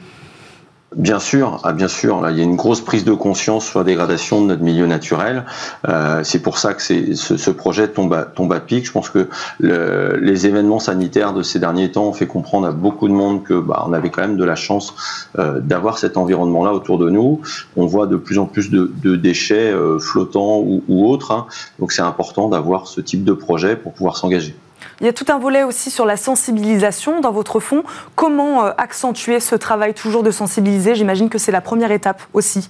Bien 0.95 1.19
sûr, 1.19 1.59
ah 1.65 1.73
bien 1.73 1.89
sûr, 1.89 2.21
là, 2.21 2.31
il 2.31 2.37
y 2.37 2.39
a 2.39 2.45
une 2.45 2.55
grosse 2.55 2.79
prise 2.79 3.03
de 3.03 3.11
conscience 3.11 3.65
sur 3.65 3.79
la 3.79 3.83
dégradation 3.83 4.41
de 4.41 4.47
notre 4.47 4.63
milieu 4.63 4.87
naturel. 4.87 5.43
Euh, 5.89 6.23
c'est 6.23 6.39
pour 6.39 6.57
ça 6.57 6.73
que 6.73 6.81
ce, 6.81 7.13
ce, 7.13 7.51
projet 7.51 7.89
tombe 7.89 8.13
à, 8.13 8.59
pic. 8.61 8.85
Je 8.85 8.91
pense 8.93 9.09
que 9.09 9.27
le, 9.59 10.17
les 10.21 10.47
événements 10.47 10.79
sanitaires 10.79 11.33
de 11.33 11.43
ces 11.43 11.59
derniers 11.59 11.91
temps 11.91 12.05
ont 12.05 12.13
fait 12.13 12.25
comprendre 12.25 12.67
à 12.67 12.71
beaucoup 12.71 13.09
de 13.09 13.13
monde 13.13 13.43
que 13.43 13.53
bah, 13.53 13.83
on 13.85 13.91
avait 13.91 14.09
quand 14.11 14.21
même 14.21 14.37
de 14.37 14.45
la 14.45 14.55
chance 14.55 14.93
euh, 15.37 15.59
d'avoir 15.59 15.97
cet 15.97 16.15
environnement-là 16.15 16.71
autour 16.71 16.97
de 16.97 17.09
nous. 17.09 17.41
On 17.75 17.85
voit 17.85 18.07
de 18.07 18.15
plus 18.15 18.39
en 18.39 18.45
plus 18.45 18.69
de, 18.69 19.15
déchets 19.17 19.69
euh, 19.73 19.99
flottants 19.99 20.59
ou, 20.59 20.83
ou 20.87 21.09
autres, 21.09 21.31
hein. 21.31 21.47
donc 21.79 21.91
c'est 21.91 22.01
important 22.01 22.47
d'avoir 22.47 22.87
ce 22.87 23.01
type 23.01 23.25
de 23.25 23.33
projet 23.33 23.75
pour 23.75 23.91
pouvoir 23.91 24.15
s'engager. 24.15 24.55
Il 24.99 25.05
y 25.05 25.09
a 25.09 25.13
tout 25.13 25.25
un 25.29 25.37
volet 25.37 25.63
aussi 25.63 25.91
sur 25.91 26.05
la 26.05 26.17
sensibilisation 26.17 27.21
dans 27.21 27.31
votre 27.31 27.59
fonds. 27.59 27.83
Comment 28.15 28.65
euh, 28.65 28.71
accentuer 28.77 29.39
ce 29.39 29.55
travail 29.55 29.93
toujours 29.93 30.23
de 30.23 30.31
sensibiliser? 30.31 30.95
J'imagine 30.95 31.29
que 31.29 31.37
c'est 31.37 31.51
la 31.51 31.61
première 31.61 31.91
étape 31.91 32.21
aussi. 32.33 32.69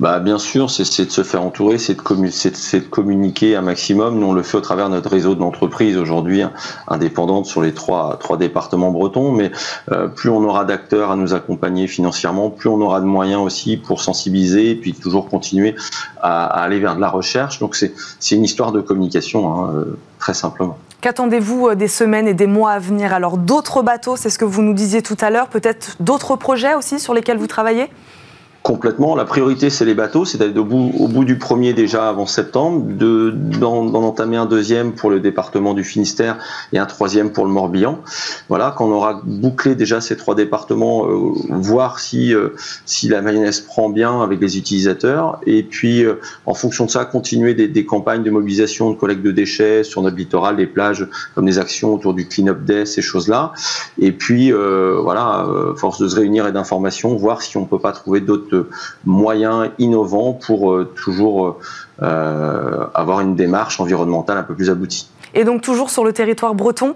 Bah, 0.00 0.20
bien 0.20 0.38
sûr, 0.38 0.70
c'est 0.70 1.06
de 1.06 1.10
se 1.10 1.22
faire 1.24 1.42
entourer, 1.42 1.78
c'est 1.78 1.94
de, 1.94 2.80
communiquer 2.88 3.56
un 3.56 3.62
maximum. 3.62 4.18
Nous, 4.18 4.26
on 4.26 4.32
le 4.32 4.42
fait 4.42 4.56
au 4.56 4.60
travers 4.60 4.88
de 4.88 4.94
notre 4.94 5.10
réseau 5.10 5.34
d'entreprises 5.34 5.96
aujourd'hui 5.96 6.42
hein, 6.42 6.52
indépendantes 6.86 7.46
sur 7.46 7.62
les 7.62 7.74
trois, 7.74 8.16
trois 8.20 8.36
départements 8.36 8.92
bretons. 8.92 9.32
Mais 9.32 9.50
euh, 9.90 10.06
plus 10.06 10.30
on 10.30 10.42
aura 10.44 10.64
d'acteurs 10.64 11.10
à 11.10 11.16
nous 11.16 11.34
accompagner 11.34 11.88
financièrement, 11.88 12.50
plus 12.50 12.68
on 12.68 12.80
aura 12.80 13.00
de 13.00 13.06
moyens 13.06 13.42
aussi 13.42 13.76
pour 13.76 14.00
sensibiliser 14.00 14.70
et 14.70 14.74
puis 14.76 14.94
toujours 14.94 15.28
continuer 15.28 15.74
à, 16.20 16.44
à 16.44 16.62
aller 16.62 16.78
vers 16.78 16.94
de 16.94 17.00
la 17.00 17.10
recherche. 17.10 17.58
Donc, 17.58 17.74
c'est 17.74 17.92
une 18.30 18.44
histoire 18.44 18.70
de 18.70 18.80
communication, 18.80 19.52
hein, 19.52 19.72
euh, 19.74 19.98
très 20.18 20.34
simplement. 20.34 20.78
Qu'attendez-vous 21.00 21.68
euh, 21.68 21.74
des 21.76 21.86
semaines 21.86 22.26
et 22.26 22.34
des 22.34 22.48
mois 22.48 22.72
à 22.72 22.78
venir? 22.80 23.14
Alors, 23.14 23.38
d'autres 23.38 23.82
bateaux, 23.82 24.16
c'est 24.16 24.30
ce 24.30 24.38
que 24.38 24.44
vous 24.44 24.62
nous 24.62 24.74
disiez 24.74 25.00
tout 25.00 25.16
à 25.20 25.30
l'heure, 25.30 25.48
peut-être 25.48 25.96
d'autres 26.00 26.34
projets 26.34 26.74
aussi 26.74 26.98
sur 26.98 27.14
lesquels 27.14 27.38
vous 27.38 27.46
travaillez? 27.46 27.88
Complètement. 28.62 29.14
La 29.14 29.24
priorité, 29.24 29.70
c'est 29.70 29.84
les 29.84 29.94
bateaux. 29.94 30.24
C'est 30.24 30.36
d'aller 30.36 30.58
au 30.58 30.64
bout, 30.64 30.92
au 30.98 31.08
bout 31.08 31.24
du 31.24 31.38
premier 31.38 31.72
déjà 31.72 32.08
avant 32.08 32.26
septembre, 32.26 32.84
de, 32.86 33.30
d'en, 33.30 33.94
entamer 33.94 34.36
un 34.36 34.46
deuxième 34.46 34.92
pour 34.92 35.10
le 35.10 35.20
département 35.20 35.74
du 35.74 35.84
Finistère 35.84 36.38
et 36.72 36.78
un 36.78 36.84
troisième 36.84 37.30
pour 37.30 37.46
le 37.46 37.50
Morbihan. 37.50 38.00
Voilà, 38.48 38.74
quand 38.76 38.86
on 38.86 38.92
aura 38.92 39.22
bouclé 39.24 39.74
déjà 39.74 40.00
ces 40.00 40.16
trois 40.16 40.34
départements, 40.34 41.06
euh, 41.06 41.32
voir 41.48 42.00
si, 42.00 42.34
euh, 42.34 42.50
si 42.84 43.08
la 43.08 43.22
mayonnaise 43.22 43.60
prend 43.60 43.88
bien 43.88 44.20
avec 44.20 44.40
les 44.40 44.58
utilisateurs. 44.58 45.40
Et 45.46 45.62
puis, 45.62 46.04
euh, 46.04 46.20
en 46.44 46.52
fonction 46.52 46.84
de 46.84 46.90
ça, 46.90 47.04
continuer 47.04 47.54
des, 47.54 47.86
campagnes 47.86 48.24
de 48.24 48.30
mobilisation 48.30 48.90
de 48.90 48.96
collecte 48.96 49.22
de 49.22 49.30
déchets 49.30 49.84
sur 49.84 50.02
notre 50.02 50.16
littoral, 50.16 50.56
des 50.56 50.66
plages, 50.66 51.06
comme 51.34 51.46
des 51.46 51.58
actions 51.58 51.94
autour 51.94 52.12
du 52.12 52.26
clean-up 52.26 52.64
day, 52.64 52.84
ces 52.84 53.02
choses-là. 53.02 53.52
Et 53.98 54.12
puis, 54.12 54.50
voilà, 54.50 55.46
force 55.76 56.00
de 56.00 56.08
se 56.08 56.16
réunir 56.16 56.46
et 56.46 56.52
d'informations, 56.52 57.14
voir 57.16 57.40
si 57.40 57.56
on 57.56 57.64
peut 57.64 57.78
pas 57.78 57.92
trouver 57.92 58.20
d'autres 58.20 58.47
moyens 59.04 59.70
innovants 59.78 60.32
pour 60.32 60.72
euh, 60.72 60.84
toujours 60.84 61.58
euh, 62.02 62.86
avoir 62.94 63.20
une 63.20 63.34
démarche 63.34 63.80
environnementale 63.80 64.38
un 64.38 64.42
peu 64.42 64.54
plus 64.54 64.70
aboutie. 64.70 65.10
Et 65.34 65.44
donc 65.44 65.62
toujours 65.62 65.90
sur 65.90 66.04
le 66.04 66.12
territoire 66.12 66.54
breton? 66.54 66.94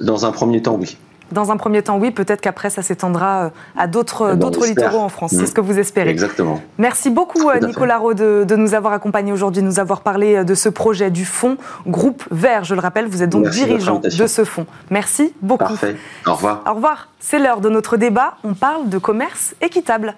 Dans 0.00 0.26
un 0.26 0.32
premier 0.32 0.62
temps, 0.62 0.76
oui. 0.78 0.96
Dans 1.32 1.50
un 1.50 1.56
premier 1.56 1.82
temps, 1.82 1.98
oui. 1.98 2.10
Peut-être 2.10 2.40
qu'après, 2.40 2.68
ça 2.68 2.82
s'étendra 2.82 3.44
euh, 3.44 3.50
à 3.76 3.86
d'autres 3.86 4.34
d'autres 4.34 4.66
littoraux 4.66 4.98
en 4.98 5.08
France. 5.08 5.32
Mmh. 5.32 5.38
C'est 5.38 5.46
ce 5.46 5.52
que 5.52 5.60
vous 5.60 5.78
espérez. 5.78 6.10
Exactement. 6.10 6.60
Merci 6.78 7.10
beaucoup, 7.10 7.50
Nicolas 7.62 7.98
Rowe, 7.98 8.14
de, 8.14 8.44
de, 8.46 8.56
nous 8.56 8.74
avoir 8.74 8.92
accompagnés 8.92 9.32
aujourd'hui, 9.32 9.62
de 9.62 9.66
nous 9.66 9.80
avoir 9.80 10.02
parlé 10.02 10.44
de 10.44 10.54
ce 10.54 10.68
projet 10.68 11.10
du 11.10 11.24
fonds 11.24 11.56
Groupe 11.86 12.24
Vert. 12.30 12.64
Je 12.64 12.74
le 12.74 12.80
rappelle, 12.80 13.06
vous 13.08 13.22
êtes 13.22 13.30
donc 13.30 13.44
Merci 13.44 13.64
dirigeant 13.64 14.00
de, 14.00 14.08
de 14.08 14.26
ce 14.26 14.44
fonds. 14.44 14.66
Merci 14.90 15.32
beaucoup. 15.40 15.64
Parfait. 15.64 15.96
Au 16.26 16.34
revoir. 16.34 16.62
Au 16.68 16.74
revoir. 16.74 17.08
C'est 17.20 17.38
l'heure 17.38 17.60
de 17.60 17.70
notre 17.70 17.96
débat. 17.96 18.34
On 18.44 18.52
parle 18.52 18.90
de 18.90 18.98
commerce 18.98 19.54
équitable. 19.62 20.14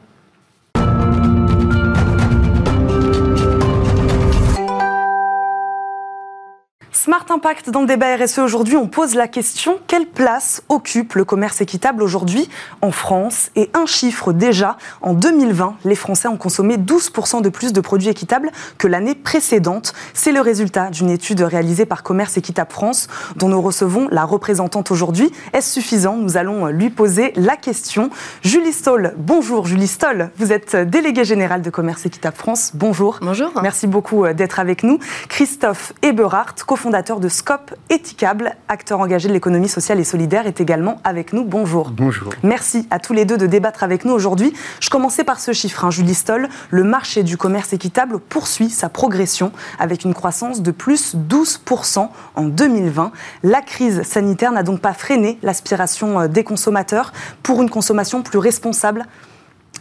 Smart 7.06 7.26
Impact 7.30 7.70
dans 7.70 7.82
le 7.82 7.86
débat 7.86 8.16
RSE 8.16 8.40
aujourd'hui, 8.40 8.76
on 8.76 8.88
pose 8.88 9.14
la 9.14 9.28
question 9.28 9.78
quelle 9.86 10.06
place 10.06 10.64
occupe 10.68 11.14
le 11.14 11.24
commerce 11.24 11.60
équitable 11.60 12.02
aujourd'hui 12.02 12.48
en 12.82 12.90
France? 12.90 13.50
Et 13.54 13.70
un 13.74 13.86
chiffre 13.86 14.32
déjà, 14.32 14.76
en 15.02 15.12
2020, 15.12 15.76
les 15.84 15.94
Français 15.94 16.26
ont 16.26 16.36
consommé 16.36 16.76
12% 16.76 17.42
de 17.42 17.48
plus 17.48 17.72
de 17.72 17.80
produits 17.80 18.08
équitables 18.08 18.50
que 18.76 18.88
l'année 18.88 19.14
précédente. 19.14 19.92
C'est 20.14 20.32
le 20.32 20.40
résultat 20.40 20.90
d'une 20.90 21.08
étude 21.08 21.42
réalisée 21.42 21.86
par 21.86 22.02
Commerce 22.02 22.38
Équitable 22.38 22.72
France 22.72 23.06
dont 23.36 23.48
nous 23.48 23.62
recevons 23.62 24.08
la 24.10 24.24
représentante 24.24 24.90
aujourd'hui. 24.90 25.30
Est-ce 25.52 25.74
suffisant? 25.74 26.16
Nous 26.16 26.36
allons 26.36 26.66
lui 26.66 26.90
poser 26.90 27.32
la 27.36 27.54
question. 27.54 28.10
Julie 28.42 28.72
Stoll, 28.72 29.14
bonjour 29.16 29.68
Julie 29.68 29.86
Stoll, 29.86 30.30
vous 30.38 30.52
êtes 30.52 30.74
déléguée 30.74 31.24
générale 31.24 31.62
de 31.62 31.70
Commerce 31.70 32.04
Équitable 32.04 32.36
France. 32.36 32.72
Bonjour. 32.74 33.20
Bonjour. 33.22 33.52
Merci 33.62 33.86
beaucoup 33.86 34.26
d'être 34.32 34.58
avec 34.58 34.82
nous. 34.82 34.98
Christophe 35.28 35.92
Eberhardt, 36.02 36.64
cofondateur 36.66 36.95
de 36.96 37.28
Scope 37.28 37.74
Éthicable, 37.90 38.56
acteur 38.68 39.00
engagé 39.00 39.28
de 39.28 39.34
l'économie 39.34 39.68
sociale 39.68 40.00
et 40.00 40.04
solidaire, 40.04 40.46
est 40.46 40.62
également 40.62 40.96
avec 41.04 41.34
nous. 41.34 41.44
Bonjour. 41.44 41.90
Bonjour. 41.90 42.32
Merci 42.42 42.88
à 42.90 42.98
tous 42.98 43.12
les 43.12 43.26
deux 43.26 43.36
de 43.36 43.46
débattre 43.46 43.82
avec 43.82 44.06
nous 44.06 44.14
aujourd'hui. 44.14 44.54
Je 44.80 44.88
commençais 44.88 45.22
par 45.22 45.38
ce 45.38 45.52
chiffre, 45.52 45.84
hein, 45.84 45.90
Julie 45.90 46.14
Stoll. 46.14 46.48
Le 46.70 46.84
marché 46.84 47.22
du 47.22 47.36
commerce 47.36 47.74
équitable 47.74 48.18
poursuit 48.18 48.70
sa 48.70 48.88
progression 48.88 49.52
avec 49.78 50.04
une 50.04 50.14
croissance 50.14 50.62
de 50.62 50.70
plus 50.70 51.14
12% 51.14 52.08
en 52.34 52.44
2020. 52.44 53.12
La 53.42 53.60
crise 53.60 54.02
sanitaire 54.02 54.52
n'a 54.52 54.62
donc 54.62 54.80
pas 54.80 54.94
freiné 54.94 55.38
l'aspiration 55.42 56.20
euh, 56.20 56.28
des 56.28 56.44
consommateurs 56.44 57.12
pour 57.42 57.60
une 57.60 57.68
consommation 57.68 58.22
plus 58.22 58.38
responsable. 58.38 59.04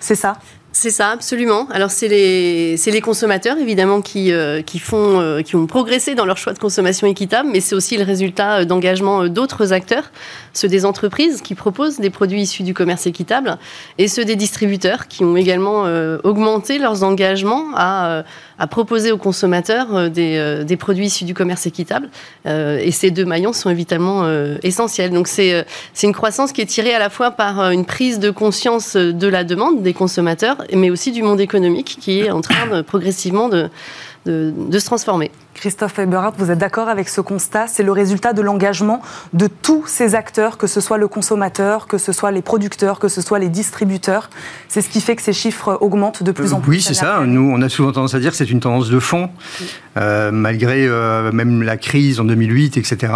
C'est 0.01 0.15
ça? 0.15 0.35
C'est 0.75 0.89
ça, 0.89 1.11
absolument. 1.11 1.69
Alors 1.71 1.89
c'est 1.89 2.09
les, 2.09 2.75
les 2.75 3.01
consommateurs 3.01 3.57
évidemment 3.57 4.01
qui, 4.01 4.33
euh, 4.33 4.61
qui, 4.61 4.79
font, 4.79 5.21
euh, 5.21 5.41
qui 5.41 5.55
ont 5.55 5.67
progressé 5.67 6.15
dans 6.15 6.25
leur 6.25 6.35
choix 6.35 6.51
de 6.51 6.59
consommation 6.59 7.07
équitable, 7.07 7.47
mais 7.49 7.61
c'est 7.61 7.75
aussi 7.75 7.95
le 7.95 8.03
résultat 8.03 8.59
euh, 8.59 8.65
d'engagement 8.65 9.29
d'autres 9.29 9.71
acteurs, 9.71 10.11
ceux 10.51 10.67
des 10.67 10.85
entreprises 10.85 11.41
qui 11.41 11.55
proposent 11.55 11.99
des 12.01 12.09
produits 12.09 12.41
issus 12.41 12.63
du 12.63 12.73
commerce 12.73 13.07
équitable, 13.07 13.57
et 13.97 14.09
ceux 14.09 14.25
des 14.25 14.35
distributeurs 14.35 15.07
qui 15.07 15.23
ont 15.23 15.37
également 15.37 15.85
augmenté 16.23 16.77
leurs 16.77 17.03
engagements 17.03 17.67
à, 17.75 18.23
à 18.59 18.67
proposer 18.67 19.11
aux 19.13 19.17
consommateurs 19.17 20.09
des, 20.09 20.63
des, 20.65 20.77
produits 20.77 21.05
issus 21.05 21.23
du 21.23 21.33
commerce 21.33 21.65
équitable. 21.65 22.09
et 22.45 22.91
ces 22.91 23.11
deux 23.11 23.25
maillons 23.25 23.53
sont 23.53 23.69
évidemment 23.69 24.27
essentiels. 24.63 25.11
Donc 25.11 25.27
c'est 25.27 25.65
une 26.03 26.13
croissance 26.13 26.51
qui 26.51 26.61
est 26.61 26.65
tirée 26.65 26.93
à 26.93 26.99
la 26.99 27.09
fois 27.09 27.31
par 27.31 27.71
une 27.71 27.85
prise 27.85 28.19
de 28.19 28.29
conscience 28.29 28.95
de 28.95 29.27
la 29.27 29.43
demande 29.43 29.81
des 29.81 29.93
consommateurs 29.93 30.64
mais 30.73 30.89
aussi 30.89 31.11
du 31.11 31.21
monde 31.23 31.39
économique 31.41 31.97
qui 31.99 32.19
est 32.19 32.31
en 32.31 32.41
train 32.41 32.67
de, 32.67 32.81
progressivement 32.81 33.49
de, 33.49 33.69
de, 34.25 34.79
se 34.79 34.85
transformer. 34.85 35.31
Christophe 35.53 35.99
Eberhardt, 35.99 36.35
vous 36.37 36.51
êtes 36.51 36.57
d'accord 36.57 36.89
avec 36.89 37.07
ce 37.07 37.21
constat? 37.21 37.67
C'est 37.67 37.83
le 37.83 37.91
résultat 37.91 38.33
de 38.33 38.41
l'engagement 38.41 39.01
de 39.33 39.47
tous 39.47 39.85
ces 39.87 40.13
acteurs, 40.13 40.57
que 40.57 40.67
ce 40.67 40.81
soit 40.81 40.97
le 40.97 41.07
consommateur, 41.07 41.87
que 41.87 41.97
ce 41.97 42.11
soit 42.11 42.31
les 42.31 42.41
producteurs, 42.41 42.99
que 42.99 43.07
ce 43.07 43.21
soit 43.21 43.39
les 43.39 43.47
distributeurs. 43.47 44.29
C'est 44.67 44.81
ce 44.81 44.89
qui 44.89 44.99
fait 44.99 45.15
que 45.15 45.21
ces 45.21 45.31
chiffres 45.31 45.77
augmentent 45.79 46.23
de 46.23 46.31
plus 46.31 46.53
en 46.53 46.59
plus. 46.59 46.71
Oui, 46.71 46.81
c'est 46.81 46.93
ça. 46.93 47.21
Nous, 47.25 47.49
on 47.49 47.61
a 47.61 47.69
souvent 47.69 47.93
tendance 47.93 48.15
à 48.15 48.19
dire 48.19 48.31
que 48.31 48.37
c'est 48.37 48.49
une 48.49 48.59
tendance 48.59 48.89
de 48.89 48.99
fond, 48.99 49.29
euh, 49.97 50.31
malgré 50.31 50.85
euh, 50.87 51.31
même 51.31 51.63
la 51.63 51.77
crise 51.77 52.19
en 52.19 52.25
2008, 52.25 52.77
etc. 52.77 53.13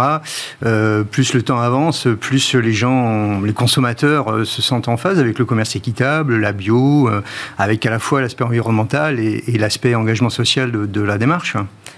Euh, 0.64 1.02
plus 1.02 1.34
le 1.34 1.42
temps 1.42 1.60
avance, 1.60 2.08
plus 2.20 2.54
les 2.54 2.72
gens, 2.72 3.40
les 3.42 3.52
consommateurs 3.52 4.46
se 4.46 4.62
sentent 4.62 4.88
en 4.88 4.96
phase 4.96 5.18
avec 5.18 5.38
le 5.38 5.44
commerce 5.44 5.76
équitable, 5.76 6.38
la 6.38 6.52
bio, 6.52 7.10
avec 7.58 7.84
à 7.84 7.90
la 7.90 7.98
fois 7.98 8.22
l'aspect 8.22 8.44
environnemental 8.44 9.20
et, 9.20 9.42
l'aspect 9.58 9.94
engagement 9.94 10.30
social 10.30 10.72
de 10.72 10.99
de 10.99 10.99
la 11.04 11.18
démarche. 11.18 11.56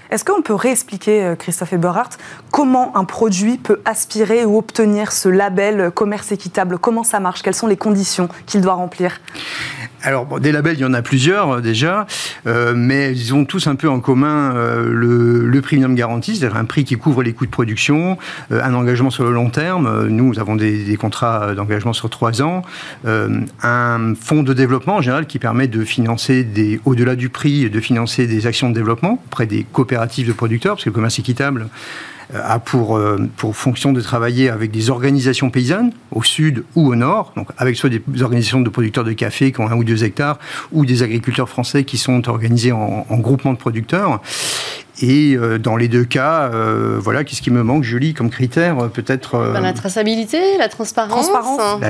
Est-ce 0.09 0.25
qu'on 0.25 0.41
peut 0.41 0.53
réexpliquer, 0.53 1.23
euh, 1.23 1.35
Christophe 1.35 1.73
Eberhardt, 1.73 2.17
comment 2.51 2.95
un 2.95 3.03
produit 3.03 3.57
peut 3.57 3.81
aspirer 3.85 4.45
ou 4.45 4.57
obtenir 4.57 5.11
ce 5.11 5.29
label 5.29 5.91
commerce 5.91 6.31
équitable? 6.31 6.77
Comment 6.77 7.03
ça 7.03 7.19
marche? 7.19 7.41
Quelles 7.41 7.55
sont 7.55 7.67
les 7.67 7.77
conditions 7.77 8.29
qu'il 8.45 8.61
doit 8.61 8.73
remplir? 8.73 9.19
Alors, 10.01 10.39
des 10.41 10.51
labels, 10.51 10.75
il 10.75 10.81
y 10.81 10.85
en 10.85 10.93
a 10.93 11.01
plusieurs 11.01 11.51
euh, 11.51 11.61
déjà, 11.61 12.05
euh, 12.45 12.73
mais 12.75 13.13
ils 13.13 13.33
ont 13.33 13.45
tous 13.45 13.67
un 13.67 13.75
peu 13.75 13.89
en 13.89 14.01
commun 14.01 14.53
le, 14.53 15.61
premium 15.61 15.95
garanti, 15.95 16.35
c'est-à-dire 16.35 16.57
un 16.57 16.65
prix 16.65 16.83
qui 16.83 16.95
couvre 16.95 17.23
les 17.23 17.31
coûts 17.31 17.45
de 17.45 17.51
production, 17.51 18.17
un 18.51 18.73
engagement 18.73 19.09
sur 19.09 19.23
le 19.23 19.31
long 19.31 19.49
terme. 19.49 20.07
Nous, 20.09 20.37
avons 20.39 20.57
des, 20.57 20.97
contrats 20.97 21.55
d'engagement 21.55 21.93
sur 21.93 22.09
trois 22.09 22.41
ans, 22.41 22.63
un 23.05 24.13
fonds 24.19 24.43
de 24.43 24.53
développement 24.53 24.95
en 24.95 25.01
général 25.01 25.25
qui 25.25 25.39
permet 25.39 25.69
de 25.69 25.85
financer 25.85 26.43
des, 26.43 26.81
au-delà 26.83 27.15
du 27.15 27.29
prix, 27.29 27.69
de 27.69 27.79
financer 27.79 28.27
des 28.27 28.45
actions 28.45 28.69
de 28.69 28.73
développement 28.75 29.21
auprès 29.27 29.45
des 29.45 29.65
de 30.27 30.33
producteurs, 30.33 30.75
parce 30.75 30.83
que 30.83 30.89
le 30.89 30.93
commerce 30.93 31.19
équitable 31.19 31.67
a 32.33 32.59
pour, 32.59 32.97
euh, 32.97 33.29
pour 33.37 33.55
fonction 33.55 33.93
de 33.93 34.01
travailler 34.01 34.49
avec 34.49 34.71
des 34.71 34.89
organisations 34.89 35.49
paysannes 35.49 35.91
au 36.11 36.23
sud 36.23 36.63
ou 36.75 36.89
au 36.91 36.95
nord, 36.95 37.33
donc 37.35 37.49
avec 37.57 37.75
soit 37.75 37.89
des 37.89 38.01
organisations 38.21 38.61
de 38.61 38.69
producteurs 38.69 39.03
de 39.03 39.13
café 39.13 39.51
qui 39.51 39.61
ont 39.61 39.67
un 39.67 39.75
ou 39.75 39.83
deux 39.83 40.03
hectares, 40.03 40.39
ou 40.71 40.85
des 40.85 41.03
agriculteurs 41.03 41.49
français 41.49 41.83
qui 41.83 41.97
sont 41.97 42.29
organisés 42.29 42.71
en, 42.71 43.05
en 43.09 43.17
groupement 43.17 43.53
de 43.53 43.57
producteurs. 43.57 44.21
Et 45.01 45.35
euh, 45.35 45.57
dans 45.57 45.75
les 45.75 45.87
deux 45.87 46.05
cas, 46.05 46.51
euh, 46.53 46.97
voilà, 46.97 47.23
qu'est-ce 47.23 47.41
qui 47.41 47.49
me 47.49 47.63
manque, 47.63 47.83
Julie, 47.83 48.13
comme 48.13 48.29
critère 48.29 48.79
euh, 48.79 48.87
Peut-être. 48.87 49.51
Ben, 49.51 49.59
la 49.59 49.73
traçabilité, 49.73 50.57
la 50.57 50.69
transparence, 50.69 51.29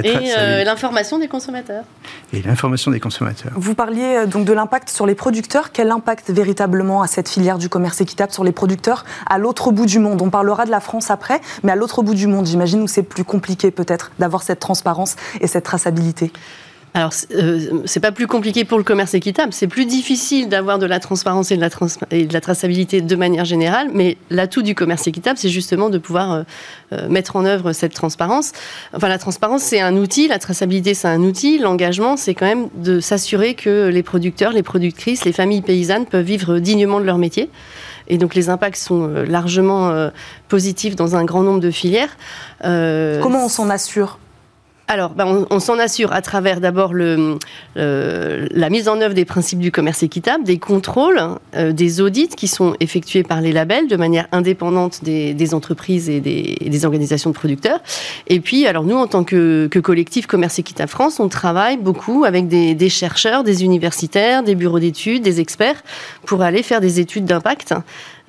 et 0.04 0.64
l'information 0.64 1.20
des 1.20 1.28
consommateurs. 1.28 1.84
Et 2.32 2.42
l'information 2.42 2.92
des 2.92 3.00
consommateurs. 3.00 3.52
Vous 3.56 3.76
parliez 3.76 4.26
donc 4.26 4.46
de 4.46 4.54
l'impact 4.54 4.90
sur 4.90 5.06
les 5.06 5.16
producteurs. 5.16 5.72
Quel 5.72 5.92
impact 5.92 6.32
véritablement 6.32 7.02
à 7.02 7.08
cette 7.08 7.28
filière 7.28 7.58
du 7.58 7.68
commerce 7.68 8.00
équitable 8.00 8.32
sur 8.32 8.44
les 8.44 8.54
producteurs 8.54 9.04
à 9.30 9.38
l'autre 9.38 9.72
bout 9.72 9.86
du 9.86 10.00
monde? 10.00 10.22
On 10.24 10.30
parlera 10.30 10.64
de 10.64 10.72
la 10.72 10.80
France 10.80 11.12
après, 11.12 11.42
mais 11.64 11.74
à 11.74 11.76
l'autre 11.76 12.02
bout 12.02 12.14
du 12.14 12.28
monde, 12.28 12.46
j'imagine, 12.46 12.82
où 12.82 12.88
c'est 12.88 13.04
plus 13.04 13.26
compliqué 13.26 13.72
peut-être 13.72 14.14
d'avoir 14.20 14.42
cette 14.42 14.62
transparence 14.62 15.18
et 15.42 15.48
cette 15.48 15.66
traçabilité. 15.66 16.32
Alors, 16.96 17.12
euh, 17.34 17.82
c'est 17.86 18.00
pas 18.00 18.12
plus 18.12 18.28
compliqué 18.28 18.66
pour 18.66 18.78
le 18.78 18.84
commerce 18.84 19.16
équitable, 19.16 19.52
c'est 19.52 19.68
plus 19.68 19.86
difficile 19.86 20.48
d'avoir 20.48 20.78
de 20.78 20.86
la 20.86 21.00
transparence 21.00 21.52
et 21.52 21.58
de 21.58 21.62
la, 21.62 22.42
traçabilité 22.42 23.02
de 23.02 23.16
manière 23.16 23.46
générale, 23.46 23.90
mais 23.94 24.18
l'atout 24.30 24.62
du 24.62 24.76
commerce 24.76 25.08
équitable, 25.08 25.40
c'est 25.40 25.50
justement 25.50 25.90
de 25.90 25.98
pouvoir 25.98 26.32
euh, 26.32 26.44
euh, 26.94 27.10
mettre 27.10 27.36
en 27.36 27.46
œuvre 27.46 27.74
cette 27.74 27.94
transparence. 27.94 28.52
Enfin, 28.94 29.08
la 29.08 29.18
transparence, 29.18 29.64
c'est 29.64 29.82
un 29.82 29.96
outil, 29.96 30.28
la 30.28 30.38
traçabilité, 30.38 30.94
c'est 30.94 31.08
un 31.08 31.22
outil, 31.22 31.58
l'engagement, 31.58 32.16
c'est 32.16 32.36
quand 32.36 32.46
même 32.46 32.70
de 32.76 33.00
s'assurer 33.00 33.56
que 33.56 33.88
les 33.88 34.04
producteurs, 34.04 34.52
les 34.52 34.64
productrices, 34.64 35.26
les 35.26 35.34
familles 35.34 35.64
paysannes 35.64 36.06
peuvent 36.06 36.24
vivre 36.24 36.60
dignement 36.60 37.00
de 37.00 37.06
leur 37.06 37.18
métier. 37.18 37.50
Et 38.08 38.18
donc 38.18 38.36
les 38.36 38.50
impacts 38.50 38.78
sont 38.78 39.08
largement 39.08 40.10
positifs 40.50 40.98
dans 40.98 41.16
un 41.16 41.24
grand 41.24 41.42
nombre 41.42 41.62
de 41.62 41.72
filières. 41.72 42.18
Comment 42.62 43.46
on 43.46 43.50
s'en 43.50 43.70
assure? 43.70 44.20
Alors, 44.94 45.10
ben, 45.10 45.48
on, 45.50 45.60
s'en 45.60 45.80
assure 45.80 46.14
à 46.14 46.22
travers 46.22 46.62
d'abord 46.62 46.94
le, 46.94 47.40
la 47.76 48.70
mise 48.70 48.88
en 48.88 49.02
œuvre 49.02 49.16
des 49.16 49.26
principes 49.26 49.58
du 49.58 49.72
commerce 49.72 50.04
équitable, 50.04 50.44
des 50.44 50.60
contrôles, 50.60 51.20
euh, 51.56 51.72
des 51.72 52.00
audits 52.00 52.28
qui 52.28 52.48
sont 52.48 52.76
effectués 52.80 53.24
par 53.24 53.42
les 53.42 53.52
labels 53.52 53.88
de 53.88 53.96
manière 53.96 54.28
indépendante 54.32 55.04
des, 55.04 55.54
entreprises 55.56 56.12
et 56.12 56.20
des, 56.20 56.86
organisations 56.86 57.32
de 57.32 57.36
producteurs. 57.36 57.80
Et 58.28 58.40
puis, 58.40 58.68
alors 58.68 58.84
nous, 58.84 58.96
en 58.96 59.08
tant 59.08 59.24
que, 59.24 59.68
collectif 59.84 60.28
Commerce 60.28 60.60
Équitable 60.60 60.92
France, 60.92 61.20
on 61.20 61.28
travaille 61.28 61.78
beaucoup 61.78 62.24
avec 62.24 62.48
des 62.48 62.90
chercheurs, 62.90 63.44
des 63.44 63.64
universitaires, 63.64 64.44
des 64.44 64.54
bureaux 64.54 64.80
d'études, 64.80 65.24
des 65.24 65.40
experts 65.40 65.82
pour 66.28 66.44
aller 66.44 66.62
faire 66.62 66.82
des 66.82 67.00
études 67.00 67.26
d'impact 67.26 67.74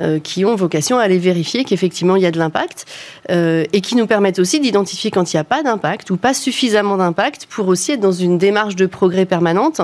euh, 0.01 0.19
qui 0.19 0.45
ont 0.45 0.57
vocation 0.57 0.99
à 0.99 1.03
aller 1.03 1.19
vérifier 1.19 1.63
qu'effectivement 1.63 2.17
il 2.17 2.23
y 2.23 2.27
a 2.27 2.33
de 2.33 2.39
l'impact 2.39 2.85
euh, 3.31 3.65
et 3.73 3.81
qui 3.81 3.95
nous 3.95 4.09
permettent 4.09 4.41
aussi 4.41 4.59
d'identifier 4.59 5.13
quand 5.13 5.33
il 5.33 5.37
n'y 5.37 5.41
a 5.41 5.45
pas 5.45 5.63
d'impact 5.63 6.11
ou 6.11 6.17
pas 6.17 6.35
suffisamment 6.35 6.97
d'impact 6.97 7.47
pour 7.47 7.69
aussi 7.69 7.93
être 7.93 8.01
dans 8.01 8.11
une 8.11 8.37
démarche 8.37 8.75
de 8.75 8.87
progrès 8.87 9.25
permanente 9.25 9.81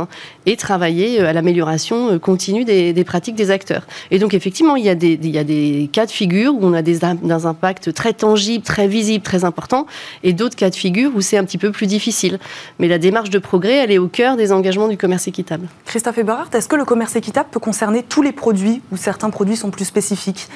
et 0.47 0.57
travailler 0.57 1.21
euh, 1.21 1.29
à 1.29 1.33
l'amélioration 1.33 2.19
continue 2.19 2.65
des, 2.65 3.05
pratiques 3.05 3.35
des 3.35 3.51
acteurs. 3.51 3.87
Et 4.11 4.19
donc 4.19 4.35
effectivement 4.35 4.77
il 4.77 4.85
y 4.85 4.89
a 4.89 4.95
des, 4.95 5.19
il 5.23 5.31
y 5.31 5.39
a 5.39 5.45
des 5.45 5.89
cas 5.93 6.07
de 6.07 6.11
figure 6.11 6.55
où 6.55 6.61
on 6.63 6.73
a 6.73 6.83
des, 6.83 6.99
des 6.99 7.47
impacts 7.47 7.93
très 7.93 8.13
tangibles, 8.13 8.65
très 8.65 8.89
visibles, 8.89 9.25
très 9.25 9.45
importants 9.45 9.87
et 10.23 10.33
d'autres 10.33 10.57
cas 10.57 10.71
de 10.71 10.75
figure 10.75 11.11
où 11.15 11.21
c'est 11.21 11.37
un 11.37 11.45
petit 11.45 11.59
peu 11.59 11.71
plus 11.73 11.87
difficile. 11.87 12.39
Mais 12.79 12.89
la 12.89 12.99
démarche 12.99 13.31
de 13.31 13.39
progrès, 13.39 13.75
elle 13.75 13.91
est 13.91 13.99
au 13.99 14.09
cœur 14.09 14.37
des 14.37 14.53
engagements 14.53 14.89
du 14.89 14.97
commerce 14.97 15.29
équitable. 15.29 15.67
Christophe 15.87 16.19
Eberhardt, 16.19 16.57
est-ce 16.57 16.69
que 16.69 16.77
le 16.77 16.85
commerce 16.85 17.17
équitable 17.17 17.49
peut 17.51 17.61
concerner 17.61 18.03
tous 18.03 18.23
les 18.23 18.33
produits 18.33 18.83
ou 18.93 18.97
certains 18.97 19.31
produits 19.31 19.57
sont 19.57 19.71
plus 19.71 19.85
spécifiques? 19.85 20.49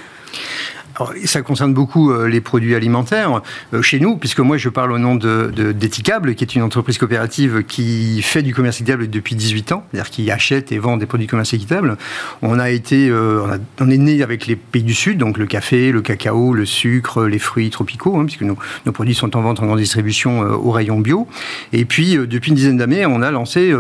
Ça 1.25 1.43
concerne 1.43 1.75
beaucoup 1.75 2.11
euh, 2.11 2.29
les 2.29 2.41
produits 2.41 2.75
alimentaires 2.75 3.43
euh, 3.73 3.83
chez 3.83 4.01
nous, 4.01 4.17
puisque 4.17 4.41
moi 4.41 4.57
je 4.57 4.69
parle 4.69 4.93
au 4.93 4.99
nom 4.99 5.17
de, 5.17 5.73
d'Eticable, 5.73 6.35
qui 6.35 6.45
est 6.45 6.55
une 6.55 6.63
entreprise 6.63 6.99
coopérative 6.99 7.65
qui 7.65 8.23
fait 8.23 8.43
du 8.43 8.55
commerce 8.55 8.77
équitable 8.77 9.09
depuis 9.09 9.35
18 9.35 9.73
ans, 9.73 9.85
c'est-à-dire 9.91 10.11
qui 10.11 10.31
achète 10.31 10.73
et 10.73 10.79
vend 10.79 10.97
des 10.97 11.07
produits 11.07 11.27
de 11.27 11.31
commerce 11.31 11.53
équitable. 11.53 11.97
On 12.43 12.59
a 12.59 12.71
été, 12.71 13.09
euh, 13.09 13.59
on, 13.81 13.91
est 13.91 13.99
né 13.99 14.23
avec 14.23 14.47
les 14.47 14.57
pays 14.57 14.83
du 14.83 14.95
Sud, 14.95 15.19
donc 15.19 15.39
le 15.39 15.47
café, 15.47 15.91
le 15.91 16.01
cacao, 16.01 16.55
le 16.55 16.67
sucre, 16.67 17.25
les 17.25 17.39
fruits 17.39 17.71
tropicaux, 17.71 18.19
hein, 18.19 18.25
puisque 18.25 18.43
nos, 18.43 18.57
nos, 18.87 18.93
produits 18.93 19.15
sont 19.15 19.37
en 19.37 19.43
vente 19.43 19.61
en 19.61 19.67
grande 19.67 19.79
distribution 19.79 20.41
au 20.41 20.71
rayon 20.71 21.01
bio. 21.01 21.27
Et 21.73 21.85
puis 21.85 22.17
depuis 22.17 22.51
une 22.51 22.57
dizaine 22.57 22.77
d'années, 22.77 23.07
on 23.07 23.23
a 23.23 23.31
lancé 23.31 23.73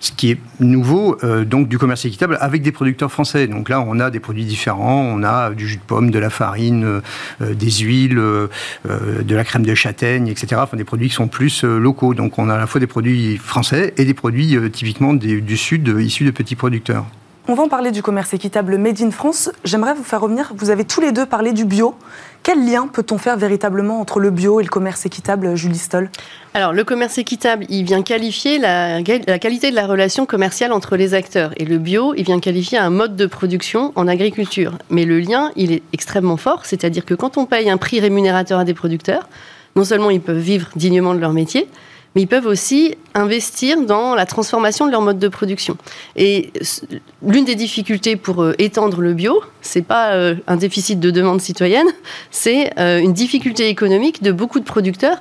ce 0.00 0.12
qui 0.12 0.32
est 0.32 0.38
nouveau, 0.60 1.16
donc 1.46 1.68
du 1.68 1.78
commerce 1.78 2.04
équitable 2.04 2.36
avec 2.40 2.62
des 2.62 2.72
producteurs 2.72 3.10
français. 3.10 3.46
Donc 3.46 3.68
là, 3.68 3.80
on 3.80 4.00
a 4.00 4.10
des 4.10 4.20
produits 4.20 4.44
différents, 4.44 5.00
on 5.00 5.22
a 5.22 5.50
du 5.50 5.68
jus 5.68 5.76
de 5.76 5.82
pomme, 5.82 6.10
de 6.10 6.18
la 6.18 6.30
farine 6.30 6.47
farines, 6.48 7.02
des 7.40 7.70
huiles, 7.70 8.16
de 8.16 9.34
la 9.34 9.44
crème 9.44 9.66
de 9.66 9.74
châtaigne, 9.74 10.28
etc. 10.28 10.62
Des 10.72 10.84
produits 10.84 11.08
qui 11.08 11.14
sont 11.14 11.28
plus 11.28 11.62
locaux. 11.64 12.14
Donc 12.14 12.38
on 12.38 12.48
a 12.48 12.54
à 12.54 12.58
la 12.58 12.66
fois 12.66 12.80
des 12.80 12.86
produits 12.86 13.36
français 13.36 13.92
et 13.98 14.04
des 14.04 14.14
produits 14.14 14.56
typiquement 14.72 15.12
du 15.14 15.56
sud 15.56 15.94
issus 15.98 16.24
de 16.24 16.30
petits 16.30 16.56
producteurs. 16.56 17.06
On 17.50 17.54
va 17.54 17.66
parler 17.66 17.92
du 17.92 18.02
commerce 18.02 18.34
équitable 18.34 18.76
Made 18.76 19.00
in 19.00 19.10
France. 19.10 19.50
J'aimerais 19.64 19.94
vous 19.94 20.04
faire 20.04 20.20
revenir, 20.20 20.52
vous 20.54 20.68
avez 20.68 20.84
tous 20.84 21.00
les 21.00 21.12
deux 21.12 21.24
parlé 21.24 21.54
du 21.54 21.64
bio. 21.64 21.94
Quel 22.42 22.62
lien 22.70 22.86
peut-on 22.86 23.16
faire 23.16 23.38
véritablement 23.38 24.02
entre 24.02 24.20
le 24.20 24.28
bio 24.28 24.60
et 24.60 24.62
le 24.62 24.68
commerce 24.68 25.06
équitable, 25.06 25.56
Julie 25.56 25.78
Stoll? 25.78 26.10
Alors, 26.52 26.74
le 26.74 26.84
commerce 26.84 27.16
équitable, 27.16 27.64
il 27.70 27.84
vient 27.84 28.02
qualifier 28.02 28.58
la, 28.58 29.00
la, 29.00 29.38
qualité 29.38 29.70
de 29.70 29.76
la 29.76 29.86
relation 29.86 30.26
commerciale 30.26 30.72
entre 30.72 30.98
les 30.98 31.14
acteurs. 31.14 31.52
Et 31.56 31.64
le 31.64 31.78
bio, 31.78 32.12
il 32.18 32.24
vient 32.24 32.38
qualifier 32.38 32.76
un 32.76 32.90
mode 32.90 33.16
de 33.16 33.24
production 33.24 33.92
en 33.96 34.08
agriculture. 34.08 34.76
Mais 34.90 35.06
le 35.06 35.18
lien, 35.18 35.50
il 35.56 35.72
est 35.72 35.82
extrêmement 35.94 36.36
fort, 36.36 36.66
c'est-à-dire 36.66 37.06
que 37.06 37.14
quand 37.14 37.38
on 37.38 37.46
paye 37.46 37.70
un 37.70 37.78
prix 37.78 37.98
rémunérateur 37.98 38.58
à 38.58 38.64
des 38.64 38.74
producteurs, 38.74 39.26
non 39.74 39.84
seulement 39.84 40.10
ils 40.10 40.20
peuvent 40.20 40.36
vivre 40.36 40.68
dignement 40.76 41.14
de 41.14 41.20
leur 41.20 41.32
métier, 41.32 41.66
mais 42.14 42.22
ils 42.22 42.26
peuvent 42.26 42.46
aussi 42.46 42.94
investir 43.14 43.80
dans 43.82 44.14
la 44.14 44.26
transformation 44.26 44.86
de 44.86 44.90
leur 44.90 45.02
mode 45.02 45.18
de 45.18 45.28
production. 45.28 45.76
Et 46.16 46.52
l'une 47.26 47.44
des 47.44 47.54
difficultés 47.54 48.16
pour 48.16 48.42
euh, 48.42 48.54
étendre 48.58 49.00
le 49.00 49.14
bio, 49.14 49.42
c'est 49.60 49.82
pas 49.82 50.12
euh, 50.12 50.34
un 50.46 50.56
déficit 50.56 51.00
de 51.00 51.10
demande 51.10 51.40
citoyenne, 51.40 51.88
c'est 52.30 52.72
euh, 52.78 52.98
une 52.98 53.12
difficulté 53.12 53.68
économique 53.68 54.22
de 54.22 54.32
beaucoup 54.32 54.60
de 54.60 54.64
producteurs 54.64 55.20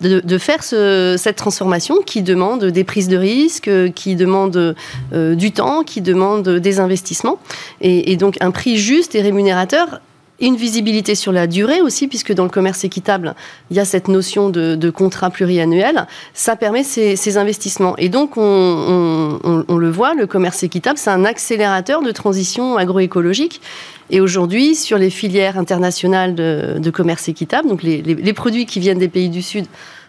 de, 0.00 0.38
faire 0.38 0.62
cette 0.62 1.34
transformation 1.34 2.02
qui 2.06 2.22
demande 2.22 2.66
des 2.66 2.84
prises 2.84 3.08
de 3.08 3.16
risques, 3.16 3.68
qui 3.96 4.14
demande 4.14 4.76
du 5.12 5.50
temps, 5.50 5.82
qui 5.82 6.00
demande 6.00 6.48
des 6.48 6.78
investissements. 6.78 7.40
et, 7.80 8.14
donc 8.14 8.36
un 8.40 8.52
prix 8.52 8.76
juste 8.76 9.16
et 9.16 9.22
rémunérateur 9.22 10.00
une 10.42 10.56
visibilité 10.56 11.14
sur 11.14 11.32
la 11.32 11.46
durée 11.46 11.80
aussi, 11.80 12.08
puisque 12.08 12.32
dans 12.32 12.42
le 12.42 12.50
commerce 12.50 12.84
équitable, 12.84 13.34
il 13.70 13.76
y 13.76 13.80
a 13.80 13.84
cette 13.84 14.08
notion 14.08 14.50
de, 14.50 14.90
contrat 14.90 15.30
pluriannuel. 15.30 16.06
Ça 16.34 16.56
permet 16.56 16.82
ces, 16.82 17.38
investissements. 17.38 17.96
Et 17.96 18.08
donc, 18.08 18.36
on, 18.36 19.38
le 19.68 19.90
voit, 19.90 20.14
le 20.14 20.26
commerce 20.26 20.62
équitable, 20.64 20.98
c'est 20.98 21.10
un 21.10 21.24
accélérateur 21.24 22.02
de 22.02 22.10
transition 22.10 22.76
agroécologique. 22.76 23.62
Et 24.10 24.20
aujourd'hui, 24.20 24.74
sur 24.74 24.98
les 24.98 25.10
filières 25.10 25.56
internationales 25.56 26.34
de, 26.34 26.90
commerce 26.90 27.28
équitable, 27.28 27.68
donc 27.68 27.82
les, 27.82 28.32
produits 28.32 28.66
qui 28.66 28.80
viennent 28.80 28.98
des 28.98 29.08
pays 29.08 29.30
du 29.30 29.42
Sud, 29.42 29.66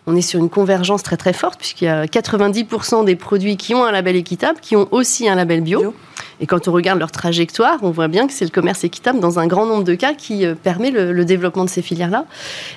on 0.07 0.15
est 0.15 0.21
sur 0.21 0.39
une 0.39 0.49
convergence 0.49 1.03
très 1.03 1.17
très 1.17 1.33
forte, 1.33 1.59
puisqu'il 1.59 1.85
y 1.85 1.87
a 1.87 2.05
90% 2.05 3.05
des 3.05 3.15
produits 3.15 3.57
qui 3.57 3.73
ont 3.73 3.85
un 3.85 3.91
label 3.91 4.15
équitable, 4.15 4.59
qui 4.61 4.75
ont 4.75 4.87
aussi 4.91 5.29
un 5.29 5.35
label 5.35 5.61
bio. 5.61 5.93
Et 6.39 6.45
quand 6.45 6.67
on 6.67 6.71
regarde 6.71 6.99
leur 6.99 7.11
trajectoire, 7.11 7.77
on 7.83 7.91
voit 7.91 8.07
bien 8.07 8.27
que 8.27 8.33
c'est 8.33 8.43
le 8.43 8.51
commerce 8.51 8.83
équitable 8.83 9.19
dans 9.19 9.39
un 9.39 9.47
grand 9.47 9.65
nombre 9.65 9.83
de 9.83 9.95
cas 9.95 10.13
qui 10.13 10.45
euh, 10.45 10.55
permet 10.55 10.91
le, 10.91 11.23
développement 11.23 11.63
de 11.63 11.69
ces 11.69 11.81
filières-là. 11.81 12.25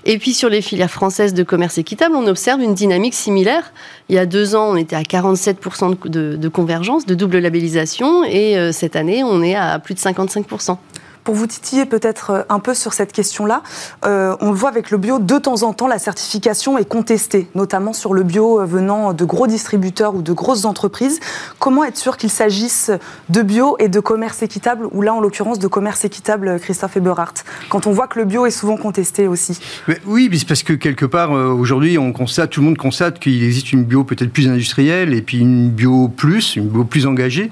Et 0.05 0.19
puis 0.19 0.35
sur 0.35 0.49
les 0.49 0.63
filières 0.63 0.91
françaises 0.91 1.35
de 1.35 1.43
commerce 1.43 1.79
équitable, 1.79 2.15
on 2.15 2.27
observe 2.29 2.61
une 2.61 2.75
dynamique 2.75 3.15
similaire. 3.15 3.73
Il 4.09 4.15
y 4.15 4.19
a 4.19 4.27
deux 4.27 4.55
ans, 4.55 4.71
on 4.71 4.77
était 4.77 4.95
à 4.95 5.03
47% 5.03 6.09
de, 6.09 6.37
de, 6.37 6.49
convergence, 6.49 7.07
de 7.07 7.15
double 7.15 7.39
labellisation, 7.39 8.25
et 8.25 8.57
euh, 8.57 8.71
cette 8.71 8.95
année, 8.95 9.25
on 9.25 9.43
est 9.43 9.57
à 9.57 9.79
plus 9.79 9.95
de 9.95 10.01
55%. 10.01 10.77
Pour 11.27 11.35
vous 11.35 11.49
titiller 11.49 11.87
peut-être 11.87 12.31
euh, 12.31 12.43
un 12.49 12.61
peu 12.61 12.73
sur 12.73 12.93
cette 12.93 13.13
question-là, 13.13 13.65
euh, 14.05 14.37
on 14.41 14.51
le 14.51 14.57
voit 14.57 14.69
avec 14.69 14.93
le 14.93 14.97
bio, 14.97 15.19
de 15.19 15.39
temps 15.39 15.65
en 15.65 15.73
temps, 15.73 15.89
la 15.89 15.99
certification 15.99 16.79
est 16.79 16.85
contestée, 16.85 17.49
notamment 17.57 17.93
sur 17.93 18.15
le 18.15 18.23
bio 18.23 18.61
euh, 18.61 18.65
venant 18.65 19.13
de 19.13 19.25
gros 19.25 19.49
distributeurs 19.49 20.15
ou 20.15 20.23
de 20.23 20.33
grosses 20.33 20.65
entreprises. 20.65 21.19
Comment 21.59 21.83
être 21.83 21.97
sûr 21.97 22.17
qu'il 22.17 22.31
s'agisse 22.31 22.93
de 23.29 23.43
bio 23.43 23.75
et 23.81 23.89
de 23.89 23.99
commerce 23.99 24.45
équitable, 24.45 24.87
ou 24.93 25.03
là, 25.03 25.15
en 25.15 25.21
l'occurrence, 25.21 25.59
de 25.59 25.67
commerce 25.67 26.05
équitable, 26.05 26.61
Christophe 26.61 26.97
Eberhardt, 26.97 27.43
quand 27.71 27.89
on 27.89 27.91
voit 27.91 28.07
que 28.07 28.21
le 28.21 28.25
bio 28.25 28.47
est 28.47 28.53
souvent 28.53 28.77
contesté 28.77 29.27
aussi 29.27 29.59
Oui, 30.07 30.31
parce 30.47 30.63
que 30.63 30.75
quelque 30.75 31.07
part, 31.07 31.33
aujourd'hui, 31.33 31.99
on 31.99 32.13
constate, 32.13 32.51
tout 32.51 32.61
le 32.61 32.67
monde 32.67 32.79
constate 32.79 33.19
qu'il 33.19 33.43
existe 33.43 33.73
une 33.73 33.83
bio 33.83 34.05
peut-être 34.05 34.33
plus 34.33 34.47
industrielle 34.47 35.13
et 35.13 35.23
puis 35.23 35.39
une 35.39 35.71
bio 35.71 36.07
plus, 36.07 36.55
une 36.55 36.69
bio 36.69 36.85
plus 36.85 37.05
engagée. 37.05 37.51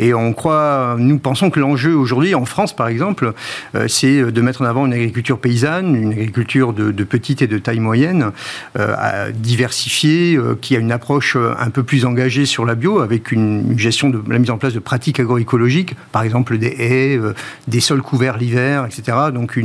Et 0.00 0.12
on 0.12 0.32
croit, 0.32 0.96
nous 0.98 1.20
pensons 1.20 1.50
que 1.50 1.60
l'enjeu 1.60 1.94
aujourd'hui, 1.94 2.34
en 2.34 2.46
France 2.46 2.74
par 2.74 2.88
exemple, 2.88 3.11
euh, 3.22 3.86
c'est 3.88 4.22
de 4.22 4.40
mettre 4.40 4.62
en 4.62 4.64
avant 4.64 4.86
une 4.86 4.92
agriculture 4.92 5.38
paysanne, 5.38 5.94
une 5.94 6.12
agriculture 6.12 6.72
de, 6.72 7.04
petite 7.04 7.42
et 7.42 7.46
de 7.46 7.58
taille 7.58 7.80
moyenne, 7.80 8.30
euh, 8.78 9.30
diversifiée, 9.32 10.36
euh, 10.36 10.56
qui 10.60 10.76
a 10.76 10.78
une 10.78 10.92
approche 10.92 11.36
un 11.36 11.70
peu 11.70 11.82
plus 11.82 12.04
engagée 12.04 12.46
sur 12.46 12.64
la 12.64 12.74
bio, 12.74 13.00
avec 13.00 13.32
une, 13.32 13.78
gestion 13.78 14.10
de 14.10 14.22
la 14.28 14.38
mise 14.38 14.50
en 14.50 14.58
place 14.58 14.74
de 14.74 14.78
pratiques 14.78 15.20
agroécologiques, 15.20 15.94
par 16.12 16.22
exemple 16.22 16.58
des 16.58 16.74
haies, 16.78 17.20
des 17.68 17.80
sols 17.80 18.02
couverts 18.02 18.36
l'hiver, 18.38 18.86
etc. 18.86 19.16
Donc 19.32 19.58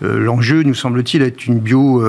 l'enjeu, 0.00 0.62
nous 0.62 0.74
semble-t-il, 0.74 1.22
est 1.22 1.46
une 1.46 1.58
bio 1.58 2.04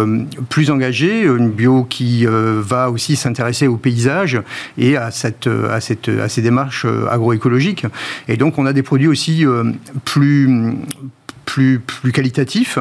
plus 0.50 0.72
engagée, 0.72 1.22
une 1.24 1.52
bio 1.52 1.84
qui 1.84 2.26
va 2.28 2.90
aussi 2.90 3.16
s'intéresser 3.16 3.68
au 3.68 3.78
paysage 3.78 4.42
et 4.78 4.98
à 4.98 5.12
ces 5.12 6.42
démarches 6.42 6.86
agroécologiques. 7.10 7.86
Et 8.28 8.38
donc 8.38 8.58
on 8.58 8.66
a 8.66 8.74
des 8.74 8.84
produits 8.84 9.08
aussi 9.08 9.46
plus 10.04 10.75
plus, 11.46 11.80
plus 11.80 12.12
qualitatifs, 12.12 12.78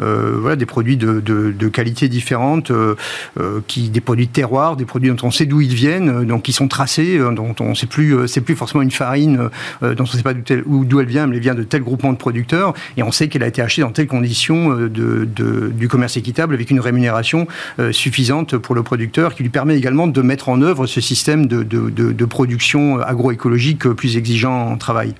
euh, 0.00 0.36
voilà, 0.40 0.56
des 0.56 0.66
produits 0.66 0.96
de, 0.96 1.68
qualité 1.68 2.08
différente, 2.08 2.70
euh, 2.70 2.94
euh, 3.40 3.60
des 3.76 4.00
produits 4.00 4.26
de 4.26 4.32
terroir, 4.32 4.76
des 4.76 4.84
produits 4.84 5.10
dont 5.10 5.26
on 5.26 5.30
sait 5.30 5.46
d'où 5.46 5.60
ils 5.60 5.74
viennent, 5.74 6.24
donc 6.24 6.42
qui 6.42 6.52
sont 6.52 6.68
tracés, 6.68 7.18
dont 7.18 7.54
on 7.60 7.74
sait 7.74 7.86
plus, 7.86 8.28
c'est 8.28 8.40
plus 8.40 8.54
forcément 8.54 8.82
une 8.82 8.90
farine 8.90 9.50
dont 9.82 9.94
on 9.98 10.02
ne 10.02 10.08
sait 10.08 10.22
pas 10.22 10.34
d'où 10.34 11.00
elle 11.00 11.06
vient, 11.06 11.26
mais 11.26 11.36
elle 11.36 11.42
vient 11.42 11.54
de 11.54 11.64
tel 11.64 11.82
groupement 11.82 12.12
de 12.12 12.18
producteurs, 12.18 12.74
et 12.96 13.02
on 13.02 13.12
sait 13.12 13.28
qu'elle 13.28 13.42
a 13.42 13.48
été 13.48 13.60
achetée 13.60 13.82
dans 13.82 13.90
telles 13.90 14.06
conditions 14.06 14.88
du 14.88 15.88
commerce 15.88 16.16
équitable 16.16 16.54
avec 16.54 16.70
une 16.70 16.80
rémunération 16.80 17.46
suffisante 17.90 18.56
pour 18.56 18.74
le 18.74 18.82
producteur, 18.82 19.34
qui 19.34 19.42
lui 19.42 19.50
permet 19.50 19.76
également 19.76 20.06
de 20.06 20.22
mettre 20.22 20.48
en 20.48 20.62
œuvre 20.62 20.86
ce 20.86 21.00
système 21.00 21.46
de 21.46 22.24
production 22.24 23.00
agroécologique 23.00 23.88
plus 23.88 24.16
exigeant 24.16 24.70
en 24.70 24.76
travail. 24.76 25.14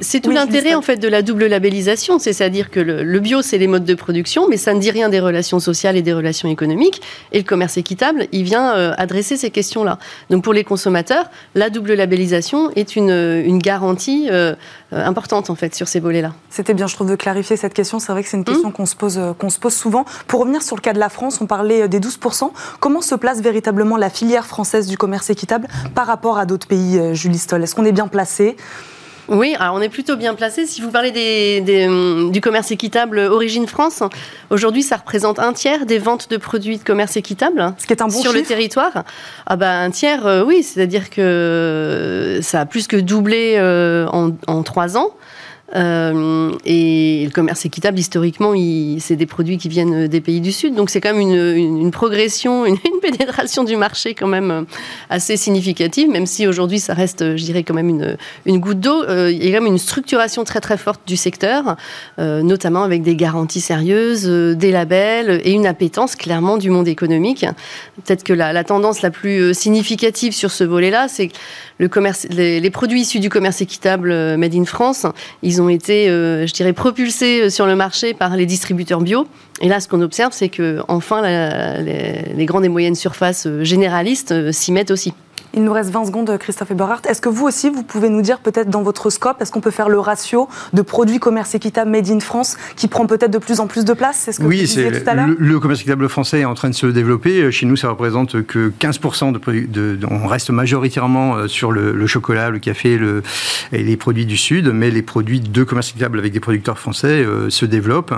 C'est 0.00 0.20
tout 0.20 0.30
l'intérêt 0.30 0.74
en 0.74 0.82
fait 0.82 0.96
de 0.96 1.08
la 1.08 1.22
double 1.22 1.46
labellisation, 1.46 2.18
c'est-à-dire 2.18 2.70
que 2.70 2.80
le, 2.80 3.20
bio 3.20 3.42
c'est 3.42 3.58
les 3.58 3.66
modes 3.66 3.84
de 3.84 3.94
production, 3.94 4.48
mais 4.48 4.56
ça 4.56 4.74
ne 4.74 4.80
dit 4.80 4.90
rien 4.90 5.08
des 5.08 5.20
relations 5.20 5.58
sociales 5.60 5.96
et 5.96 6.02
des 6.02 6.12
relations 6.12 6.48
économiques. 6.48 7.02
Et 7.32 7.38
le 7.38 7.44
commerce 7.44 7.76
équitable, 7.76 8.26
il 8.32 8.44
vient 8.44 8.74
euh, 8.74 8.92
adresser 8.96 9.36
ces 9.36 9.50
questions-là. 9.50 9.98
Donc 10.30 10.44
pour 10.44 10.52
les 10.52 10.64
consommateurs, 10.64 11.30
la 11.54 11.70
double 11.70 11.94
labellisation 11.94 12.70
est 12.76 12.96
une, 12.96 13.10
une 13.10 13.58
garantie 13.58 14.28
euh, 14.30 14.54
euh, 14.92 15.04
importante 15.04 15.50
en 15.50 15.54
fait 15.54 15.74
sur 15.74 15.88
ces 15.88 16.00
volets-là. 16.00 16.32
C'était 16.50 16.74
bien, 16.74 16.86
je 16.86 16.94
trouve, 16.94 17.10
de 17.10 17.16
clarifier 17.16 17.56
cette 17.56 17.74
question. 17.74 17.98
C'est 17.98 18.12
vrai 18.12 18.22
que 18.22 18.28
c'est 18.28 18.36
une 18.36 18.42
mmh. 18.42 18.46
question 18.46 18.70
qu'on 18.70 18.86
se 18.86 18.96
pose 18.96 19.20
qu'on 19.38 19.50
se 19.50 19.58
pose 19.58 19.74
souvent. 19.74 20.04
Pour 20.26 20.40
revenir 20.40 20.62
sur 20.62 20.76
le 20.76 20.80
cas 20.80 20.92
de 20.92 20.98
la 20.98 21.08
France, 21.08 21.40
on 21.40 21.46
parlait 21.46 21.88
des 21.88 22.00
12% 22.00 22.50
Comment 22.80 23.00
se 23.00 23.14
place 23.14 23.40
véritablement 23.40 23.96
la 23.96 24.10
filière 24.10 24.46
française 24.46 24.86
du 24.86 24.96
commerce 24.96 25.30
équitable 25.30 25.66
par 25.94 26.06
rapport 26.06 26.38
à 26.38 26.46
d'autres 26.46 26.66
pays, 26.66 27.00
Julie 27.14 27.38
Stoll? 27.38 27.62
Est-ce 27.62 27.74
qu'on 27.74 27.84
est 27.84 27.92
bien 27.92 28.08
placé? 28.08 28.56
Oui, 29.28 29.56
alors 29.58 29.74
on 29.74 29.80
est 29.80 29.88
plutôt 29.88 30.16
bien 30.16 30.34
placé. 30.34 30.66
Si 30.66 30.80
vous 30.80 30.90
parlez 30.90 31.10
des, 31.10 31.86
hum, 31.86 32.30
du 32.30 32.40
commerce 32.40 32.70
équitable 32.70 33.18
Origine 33.18 33.66
France, 33.66 34.02
aujourd'hui 34.50 34.82
ça 34.82 34.96
représente 34.96 35.38
un 35.38 35.52
tiers 35.52 35.86
des 35.86 35.98
ventes 35.98 36.30
de 36.30 36.36
produits 36.36 36.78
de 36.78 36.84
commerce 36.84 37.16
équitable 37.16 37.74
Ce 37.78 37.86
qui 37.86 37.92
est 37.92 38.02
un 38.02 38.06
bon 38.08 38.20
sur 38.20 38.32
le 38.32 38.42
territoire. 38.42 39.04
Ah 39.46 39.56
bah, 39.56 39.80
un 39.80 39.90
tiers, 39.90 40.26
euh, 40.26 40.44
oui, 40.44 40.62
c'est-à-dire 40.62 41.10
que 41.10 42.38
ça 42.42 42.60
a 42.60 42.66
plus 42.66 42.86
que 42.86 42.96
doublé 42.96 43.54
euh, 43.56 44.06
en, 44.12 44.30
en 44.46 44.62
trois 44.62 44.96
ans. 44.96 45.10
Euh, 45.74 46.52
et 46.64 47.24
le 47.24 47.30
commerce 47.30 47.64
équitable, 47.64 47.98
historiquement, 47.98 48.54
c'est 49.00 49.16
des 49.16 49.26
produits 49.26 49.58
qui 49.58 49.68
viennent 49.68 50.06
des 50.06 50.20
pays 50.20 50.40
du 50.40 50.52
Sud. 50.52 50.74
Donc 50.74 50.90
c'est 50.90 51.00
quand 51.00 51.12
même 51.12 51.20
une, 51.20 51.90
progression, 51.90 52.64
une, 52.66 52.78
pénétration 53.02 53.64
du 53.64 53.76
marché 53.76 54.14
quand 54.14 54.26
même 54.26 54.50
euh, 54.50 54.62
assez 55.10 55.36
significative, 55.36 56.08
même 56.08 56.26
si 56.26 56.46
aujourd'hui 56.46 56.78
ça 56.78 56.94
reste, 56.94 57.36
je 57.36 57.44
dirais, 57.44 57.62
quand 57.62 57.74
même 57.74 57.88
une, 57.88 58.16
une 58.46 58.58
goutte 58.58 58.80
d'eau. 58.80 59.02
Euh, 59.04 59.30
il 59.30 59.44
y 59.44 59.48
a 59.48 59.56
quand 59.56 59.64
même 59.64 59.72
une 59.72 59.78
structuration 59.78 60.44
très 60.44 60.60
très 60.60 60.76
forte 60.76 61.00
du 61.06 61.16
secteur, 61.16 61.76
notamment 62.18 62.82
avec 62.82 63.02
des 63.02 63.16
garanties 63.16 63.60
sérieuses, 63.60 64.26
des 64.26 64.70
labels 64.70 65.40
et 65.44 65.52
une 65.52 65.66
appétence 65.66 66.16
clairement 66.16 66.58
du 66.58 66.70
monde 66.70 66.88
économique. 66.88 67.46
Peut-être 68.04 68.24
que 68.24 68.32
la, 68.32 68.64
tendance 68.64 69.02
la 69.02 69.10
plus 69.10 69.54
significative 69.54 70.32
sur 70.32 70.50
ce 70.50 70.64
volet-là, 70.64 71.08
c'est 71.08 71.28
que 71.28 71.36
le 71.78 71.88
commerce, 71.88 72.26
les, 72.30 72.60
les, 72.60 72.70
produits 72.70 73.02
issus 73.02 73.20
du 73.20 73.28
commerce 73.28 73.60
équitable 73.60 74.36
Made 74.36 74.54
in 74.54 74.64
France, 74.64 75.06
ils 75.42 75.55
ils 75.56 75.62
ont 75.62 75.68
été, 75.68 76.08
euh, 76.08 76.46
je 76.46 76.52
dirais, 76.52 76.72
propulsés 76.72 77.42
euh, 77.42 77.50
sur 77.50 77.66
le 77.66 77.76
marché 77.76 78.12
par 78.12 78.36
les 78.36 78.46
distributeurs 78.46 79.00
bio. 79.00 79.26
Et 79.62 79.68
là, 79.68 79.80
ce 79.80 79.88
qu'on 79.88 80.02
observe, 80.02 80.32
c'est 80.32 80.50
que 80.50 80.80
enfin, 80.88 81.22
les, 81.22 82.44
grandes 82.44 82.64
et 82.64 82.68
moyennes 82.68 82.94
surfaces 82.94 83.46
euh, 83.46 83.64
généralistes 83.64 84.52
s'y 84.52 84.72
mettent 84.72 84.90
aussi. 84.90 85.14
Il 85.56 85.64
nous 85.64 85.72
reste 85.72 85.88
20 85.88 86.04
secondes, 86.04 86.36
Christophe 86.36 86.70
Eberhardt. 86.70 87.08
Est-ce 87.08 87.22
que 87.22 87.30
vous 87.30 87.46
aussi, 87.46 87.70
vous 87.70 87.82
pouvez 87.82 88.10
nous 88.10 88.20
dire 88.20 88.40
peut-être 88.40 88.68
dans 88.68 88.82
votre 88.82 89.08
scope, 89.08 89.40
est-ce 89.40 89.50
qu'on 89.50 89.62
peut 89.62 89.70
faire 89.70 89.88
le 89.88 89.98
ratio 89.98 90.50
de 90.74 90.82
produits 90.82 91.18
commerce 91.18 91.54
équitable 91.54 91.90
made 91.90 92.10
in 92.10 92.20
France 92.20 92.58
qui 92.76 92.88
prend 92.88 93.06
peut-être 93.06 93.30
de 93.30 93.38
plus 93.38 93.58
en 93.58 93.66
plus 93.66 93.86
de 93.86 93.94
place? 93.94 94.18
C'est 94.18 94.32
ce 94.32 94.40
que 94.40 94.44
oui, 94.44 94.56
vous 94.56 94.66
disiez 94.66 94.92
tout 94.92 95.08
à 95.08 95.14
l'heure 95.14 95.28
le, 95.28 95.36
le, 95.38 95.58
commerce 95.58 95.80
équitable 95.80 96.10
français 96.10 96.40
est 96.40 96.44
en 96.44 96.52
train 96.52 96.68
de 96.68 96.74
se 96.74 96.86
développer. 96.86 97.50
Chez 97.50 97.64
nous, 97.64 97.74
ça 97.74 97.88
représente 97.88 98.42
que 98.42 98.70
15% 98.78 99.32
de, 99.32 99.66
de, 99.66 99.96
de, 99.96 100.06
on 100.10 100.26
reste 100.26 100.50
majoritairement 100.50 101.36
euh, 101.36 101.48
sur 101.48 101.72
le, 101.72 101.92
le 101.92 102.06
chocolat, 102.06 102.50
le 102.50 102.58
café 102.58 102.98
le, 102.98 103.22
et 103.72 103.82
les 103.82 103.96
produits 103.96 104.26
du 104.26 104.36
Sud, 104.36 104.68
mais 104.74 104.90
les 104.90 105.00
produits 105.00 105.40
de 105.40 105.64
commerce 105.64 105.88
équitable 105.88 106.18
avec 106.18 106.34
des 106.34 106.40
producteurs 106.40 106.78
français 106.78 107.24
euh, 107.24 107.48
se 107.48 107.64
développent. 107.64 108.14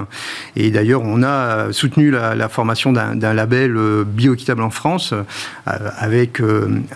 Et 0.57 0.72
d'ailleurs, 0.72 1.03
on 1.05 1.22
a 1.22 1.72
soutenu 1.72 2.11
la, 2.11 2.35
la 2.35 2.48
formation 2.48 2.92
d'un 2.92 3.33
label 3.33 3.77
euh, 3.77 4.03
bioéquitable 4.05 4.62
en 4.62 4.70
France 4.70 5.14
avec, 5.66 6.40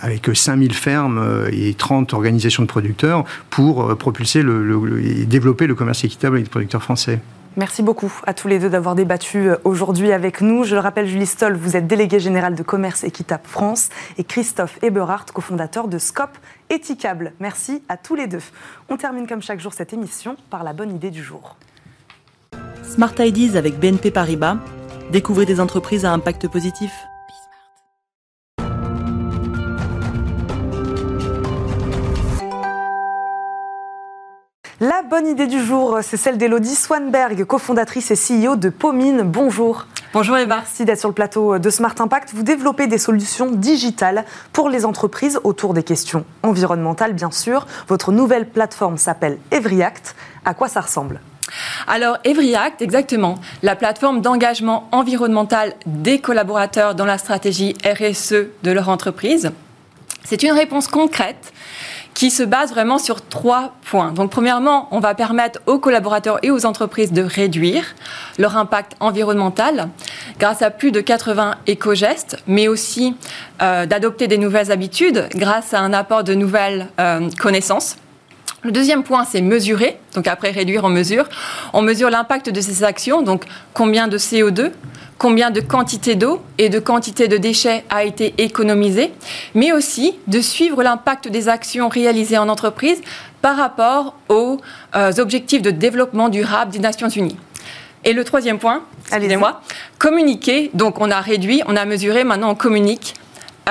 avec 0.01 0.32
5000 0.35 0.75
fermes 0.75 1.47
et 1.53 1.75
30 1.75 2.13
organisations 2.15 2.63
de 2.63 2.69
producteurs 2.69 3.25
pour 3.51 3.97
propulser 3.97 4.43
le, 4.43 5.03
et 5.05 5.25
développer 5.25 5.67
le 5.67 5.75
commerce 5.75 6.05
équitable 6.05 6.37
avec 6.37 6.45
des 6.45 6.51
producteurs 6.51 6.83
français. 6.83 7.21
Merci 7.57 7.83
beaucoup 7.83 8.11
à 8.27 8.33
tous 8.33 8.49
les 8.49 8.59
deux 8.59 8.71
d'avoir 8.71 8.95
débattu 8.95 9.51
euh, 9.51 9.57
aujourd'hui 9.65 10.11
avec 10.13 10.41
nous. 10.41 10.65
Je 10.65 10.75
le 10.75 10.81
rappelle, 10.81 11.07
Julie 11.07 11.27
Stoll, 11.27 11.55
vous 11.55 11.77
êtes 11.77 11.87
déléguée 11.87 12.19
générale 12.19 12.55
de 12.55 12.63
Commerce 12.63 13.05
Équitable 13.05 13.43
France 13.45 13.91
et 14.17 14.25
Christophe 14.25 14.79
Eberhardt, 14.83 15.33
cofondateur 15.35 15.87
de 15.87 15.99
Scop 15.99 16.31
Éthicable. 16.71 17.35
Merci 17.41 17.83
à 17.91 17.99
tous 17.99 18.15
les 18.15 18.27
deux. 18.27 18.41
On 18.89 18.97
termine 18.97 19.27
comme 19.27 19.43
chaque 19.43 19.61
jour 19.61 19.75
cette 19.75 19.93
émission 19.93 20.37
par 20.49 20.65
la 20.65 20.73
bonne 20.73 20.95
idée 20.95 21.11
du 21.11 21.23
jour. 21.23 21.57
Smart 22.83 23.13
Ideas 23.19 23.59
avec 23.59 23.79
BNP 23.79 24.11
Paribas. 24.11 24.57
Découvrez 25.11 25.45
des 25.45 25.61
entreprises 25.61 26.07
à 26.07 26.13
impact 26.13 26.49
positif. 26.49 26.91
Bonne 35.13 35.27
idée 35.27 35.47
du 35.47 35.63
jour, 35.63 35.99
c'est 36.01 36.17
celle 36.17 36.39
d'Elodie 36.39 36.75
Swanberg, 36.75 37.45
cofondatrice 37.45 38.11
et 38.11 38.15
CEO 38.15 38.57
de 38.57 38.71
Pomine. 38.71 39.21
Bonjour. 39.21 39.85
Bonjour 40.15 40.39
Eva. 40.39 40.57
Merci 40.57 40.87
d'être 40.87 41.01
sur 41.01 41.11
le 41.11 41.15
plateau 41.15 41.59
de 41.59 41.69
Smart 41.69 41.95
Impact. 41.99 42.31
Vous 42.33 42.43
développez 42.43 42.87
des 42.87 42.97
solutions 42.97 43.51
digitales 43.51 44.25
pour 44.55 44.71
les 44.71 44.87
entreprises 44.87 45.39
autour 45.45 45.75
des 45.75 45.83
questions 45.83 46.25
environnementales, 46.43 47.13
bien 47.13 47.31
sûr. 47.31 47.67
Votre 47.89 48.11
nouvelle 48.11 48.49
plateforme 48.49 48.97
s'appelle 48.97 49.37
EveryAct. 49.51 50.17
À 50.47 50.55
quoi 50.55 50.69
ça 50.69 50.81
ressemble? 50.81 51.21
Alors, 51.87 52.17
EveryAct, 52.25 52.81
exactement, 52.81 53.35
la 53.63 53.77
plateforme 53.77 54.23
d'engagement 54.23 54.89
environnemental 54.93 55.75
des 55.85 56.21
collaborateurs 56.21 56.95
dans 56.95 57.05
la 57.05 57.19
stratégie 57.19 57.77
RSE 57.85 58.47
de 58.63 58.71
leur 58.71 58.89
entreprise. 58.89 59.53
C'est 60.25 60.43
une 60.43 60.53
réponse 60.53 60.89
concrète 60.89 61.53
qui 62.15 62.31
se 62.31 62.43
base 62.43 62.71
vraiment 62.71 62.99
sur 62.99 63.27
trois 63.27 63.75
points. 63.91 64.13
Donc, 64.13 64.31
premièrement, 64.31 64.89
on 64.91 65.01
va 65.01 65.15
permettre 65.15 65.61
aux 65.67 65.79
collaborateurs 65.79 66.39
et 66.43 66.51
aux 66.51 66.67
entreprises 66.67 67.13
de 67.13 67.23
réduire 67.23 67.85
leur 68.39 68.57
impact 68.57 68.93
environnemental 69.01 69.89
grâce 70.39 70.63
à 70.63 70.71
plus 70.71 70.93
de 70.93 71.01
80 71.01 71.57
éco-gestes, 71.67 72.39
mais 72.47 72.69
aussi 72.69 73.17
euh, 73.63 73.87
d'adopter 73.87 74.29
des 74.29 74.39
nouvelles 74.39 74.71
habitudes 74.71 75.29
grâce 75.35 75.75
à 75.75 75.81
un 75.81 75.93
apport 75.93 76.25
de 76.25 76.35
nouvelles 76.35 76.89
euh, 77.01 77.29
connaissances. 77.39 77.97
Le 78.65 78.71
deuxième 78.71 79.03
point, 79.03 79.25
c'est 79.25 79.41
mesurer. 79.41 79.99
Donc 80.15 80.29
après 80.29 80.53
réduire, 80.53 80.85
on 80.85 80.89
mesure. 80.89 81.29
On 81.73 81.83
mesure 81.83 82.11
l'impact 82.11 82.49
de 82.49 82.61
ces 82.61 82.85
actions. 82.85 83.23
Donc 83.23 83.45
combien 83.75 84.07
de 84.07 84.19
CO2, 84.19 84.71
combien 85.23 85.53
de 85.53 85.61
quantité 85.61 86.17
d'eau 86.17 86.43
et 86.59 86.69
de 86.69 86.81
quantité 86.81 87.29
de 87.29 87.37
déchets 87.37 87.85
a 87.91 88.03
été 88.03 88.35
économisé, 88.39 89.13
mais 89.55 89.71
aussi 89.71 90.17
de 90.27 90.41
suivre 90.41 90.83
l'impact 90.83 91.29
des 91.29 91.49
actions 91.49 91.89
réalisées 91.89 92.39
en 92.39 92.49
entreprise 92.49 93.01
par 93.41 93.57
rapport 93.57 94.17
aux 94.29 94.59
euh, 94.97 95.13
objectifs 95.19 95.63
de 95.63 95.71
développement 95.71 96.29
durable 96.29 96.73
des 96.73 96.81
Nations 96.81 97.09
Unies. 97.09 97.37
Et 98.05 98.15
le 98.15 98.25
troisième 98.25 98.59
point, 98.59 98.83
excusez-moi, 99.13 99.61
communiquer. 100.01 100.73
Donc 100.75 101.01
on 101.01 101.09
a 101.13 101.21
réduit, 101.21 101.63
on 101.69 101.77
a 101.77 101.85
mesuré, 101.85 102.25
maintenant 102.25 102.51
on 102.51 102.57
communique 102.57 103.15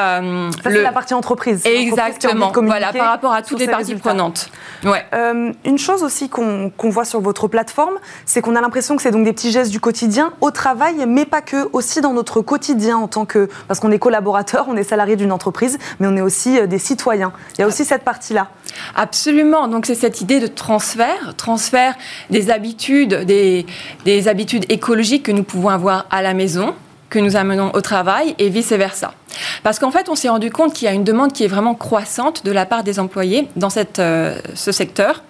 euh, 0.01 0.51
ça, 0.51 0.69
c'est 0.71 0.81
la 0.81 0.91
partie 0.91 1.13
entreprise. 1.13 1.65
Exactement. 1.65 2.51
voilà, 2.55 2.93
par 2.93 3.07
rapport 3.07 3.33
à 3.33 3.41
toutes 3.41 3.59
les 3.59 3.67
parties 3.67 3.95
prenantes. 3.95 4.49
Ouais. 4.83 5.05
Euh, 5.13 5.51
une 5.65 5.77
chose 5.77 6.03
aussi 6.03 6.29
qu'on 6.29 6.71
voit 6.83 7.05
sur 7.05 7.21
votre 7.21 7.47
plateforme, 7.47 7.95
c'est 8.25 8.41
qu'on 8.41 8.55
a 8.55 8.61
l'impression 8.61 8.95
que 8.95 9.01
c'est 9.01 9.11
donc 9.11 9.25
des 9.25 9.33
petits 9.33 9.51
gestes 9.51 9.71
du 9.71 9.79
quotidien 9.79 10.33
au 10.41 10.51
travail, 10.51 11.05
mais 11.07 11.25
pas 11.25 11.41
que, 11.41 11.69
aussi 11.73 12.01
dans 12.01 12.13
notre 12.13 12.41
quotidien 12.41 12.97
en 12.97 13.07
tant 13.07 13.25
que. 13.25 13.49
Parce 13.67 13.79
qu'on 13.79 13.91
est 13.91 13.99
collaborateur, 13.99 14.65
on 14.67 14.75
est 14.75 14.83
salarié 14.83 15.15
d'une 15.15 15.31
entreprise, 15.31 15.77
mais 15.99 16.07
on 16.07 16.15
est 16.15 16.21
aussi 16.21 16.59
euh, 16.59 16.67
des 16.67 16.79
citoyens. 16.79 17.33
Il 17.57 17.61
y 17.61 17.63
a 17.63 17.67
aussi 17.67 17.85
cette 17.85 18.03
partie-là. 18.03 18.47
Absolument. 18.95 19.67
Donc, 19.67 19.85
c'est 19.85 19.95
cette 19.95 20.21
idée 20.21 20.39
de 20.39 20.47
transfert, 20.47 21.35
transfert 21.37 21.95
des 22.29 22.49
habitudes, 22.49 23.13
des, 23.25 23.65
des 24.05 24.27
habitudes 24.27 24.65
écologiques 24.69 25.23
que 25.23 25.31
nous 25.31 25.43
pouvons 25.43 25.69
avoir 25.69 26.05
à 26.09 26.21
la 26.21 26.33
maison 26.33 26.73
que 27.11 27.19
nous 27.19 27.35
amenons 27.35 27.71
au 27.75 27.81
travail 27.81 28.33
et 28.39 28.49
vice-versa. 28.49 29.13
Parce 29.61 29.77
qu'en 29.77 29.91
fait, 29.91 30.09
on 30.09 30.15
s'est 30.15 30.29
rendu 30.29 30.49
compte 30.49 30.73
qu'il 30.73 30.85
y 30.85 30.87
a 30.87 30.93
une 30.93 31.03
demande 31.03 31.33
qui 31.33 31.43
est 31.43 31.47
vraiment 31.47 31.75
croissante 31.75 32.43
de 32.43 32.51
la 32.51 32.65
part 32.65 32.83
des 32.83 32.99
employés 32.99 33.47
dans 33.55 33.69
cette, 33.69 33.99
euh, 33.99 34.39
ce 34.55 34.71
secteur. 34.71 35.23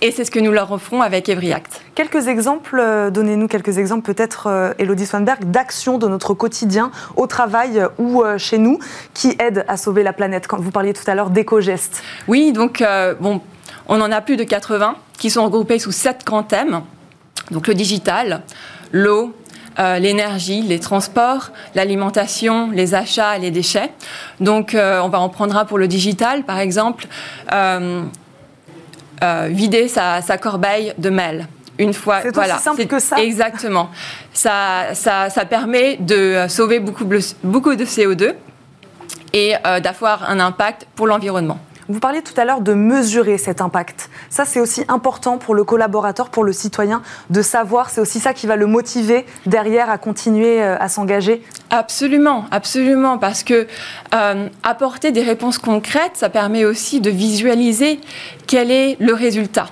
Et 0.00 0.10
c'est 0.10 0.24
ce 0.24 0.30
que 0.30 0.40
nous 0.40 0.50
leur 0.50 0.72
offrons 0.72 1.02
avec 1.02 1.28
EveryAct. 1.28 1.82
Quelques 1.94 2.26
exemples, 2.26 2.80
euh, 2.80 3.10
donnez-nous 3.10 3.46
quelques 3.46 3.76
exemples 3.76 4.12
peut-être, 4.12 4.46
euh, 4.46 4.72
Elodie 4.78 5.06
Swanberg, 5.06 5.44
d'actions 5.44 5.98
de 5.98 6.08
notre 6.08 6.32
quotidien 6.32 6.90
au 7.14 7.26
travail 7.26 7.82
ou 7.98 8.24
chez 8.38 8.58
nous 8.58 8.78
qui 9.12 9.36
aident 9.38 9.64
à 9.68 9.76
sauver 9.76 10.02
la 10.02 10.14
planète. 10.14 10.46
Quand 10.48 10.58
vous 10.58 10.70
parliez 10.70 10.94
tout 10.94 11.08
à 11.08 11.14
l'heure 11.14 11.30
d'éco-gestes. 11.30 12.02
Oui, 12.26 12.52
donc 12.52 12.82
bon, 13.20 13.42
on 13.86 14.00
en 14.00 14.10
a 14.10 14.20
plus 14.22 14.36
de 14.36 14.44
80 14.44 14.96
qui 15.18 15.28
sont 15.28 15.44
regroupés 15.44 15.78
sous 15.78 15.92
sept 15.92 16.24
grands 16.24 16.42
thèmes. 16.42 16.80
Donc 17.50 17.66
le 17.66 17.74
digital, 17.74 18.42
l'eau, 18.92 19.34
euh, 19.78 19.98
l'énergie, 19.98 20.62
les 20.62 20.80
transports, 20.80 21.50
l'alimentation, 21.74 22.70
les 22.72 22.94
achats, 22.94 23.38
les 23.38 23.50
déchets. 23.50 23.90
Donc, 24.40 24.74
euh, 24.74 25.00
on 25.00 25.08
va 25.08 25.20
en 25.20 25.28
prendre 25.28 25.56
un 25.56 25.64
pour 25.64 25.78
le 25.78 25.86
digital, 25.86 26.42
par 26.42 26.58
exemple, 26.58 27.06
euh, 27.52 28.02
vider 29.48 29.88
sa, 29.88 30.20
corbeille 30.38 30.92
de 30.98 31.10
mail. 31.10 31.46
Une 31.78 31.94
fois, 31.94 32.20
c'est 32.22 32.34
voilà, 32.34 32.56
aussi 32.56 32.64
simple 32.64 32.86
que 32.86 32.98
ça. 32.98 33.20
Exactement. 33.20 33.90
ça, 34.34 34.94
ça, 34.94 35.30
ça, 35.30 35.44
permet 35.44 35.96
de 35.96 36.46
sauver 36.48 36.78
beaucoup, 36.78 37.06
beaucoup 37.42 37.74
de 37.74 37.84
CO2 37.84 38.34
et 39.32 39.54
d'avoir 39.82 40.28
un 40.28 40.40
impact 40.40 40.86
pour 40.94 41.06
l'environnement. 41.06 41.58
Vous 41.90 41.98
parliez 41.98 42.22
tout 42.22 42.40
à 42.40 42.44
l'heure 42.44 42.60
de 42.60 42.72
mesurer 42.72 43.36
cet 43.36 43.60
impact. 43.60 44.10
Ça, 44.28 44.44
c'est 44.44 44.60
aussi 44.60 44.84
important 44.86 45.38
pour 45.38 45.56
le 45.56 45.64
collaborateur, 45.64 46.30
pour 46.30 46.44
le 46.44 46.52
citoyen, 46.52 47.02
de 47.30 47.42
savoir. 47.42 47.90
C'est 47.90 48.00
aussi 48.00 48.20
ça 48.20 48.32
qui 48.32 48.46
va 48.46 48.54
le 48.54 48.66
motiver 48.66 49.26
derrière 49.44 49.90
à 49.90 49.98
continuer 49.98 50.62
euh, 50.62 50.76
à 50.78 50.88
s'engager. 50.88 51.42
Absolument, 51.70 52.44
absolument, 52.52 53.18
parce 53.18 53.42
que 53.42 53.66
euh, 54.14 54.48
apporter 54.62 55.10
des 55.10 55.22
réponses 55.22 55.58
concrètes, 55.58 56.12
ça 56.14 56.28
permet 56.28 56.64
aussi 56.64 57.00
de 57.00 57.10
visualiser 57.10 58.00
quel 58.46 58.70
est 58.70 58.96
le 59.00 59.12
résultat. 59.12 59.66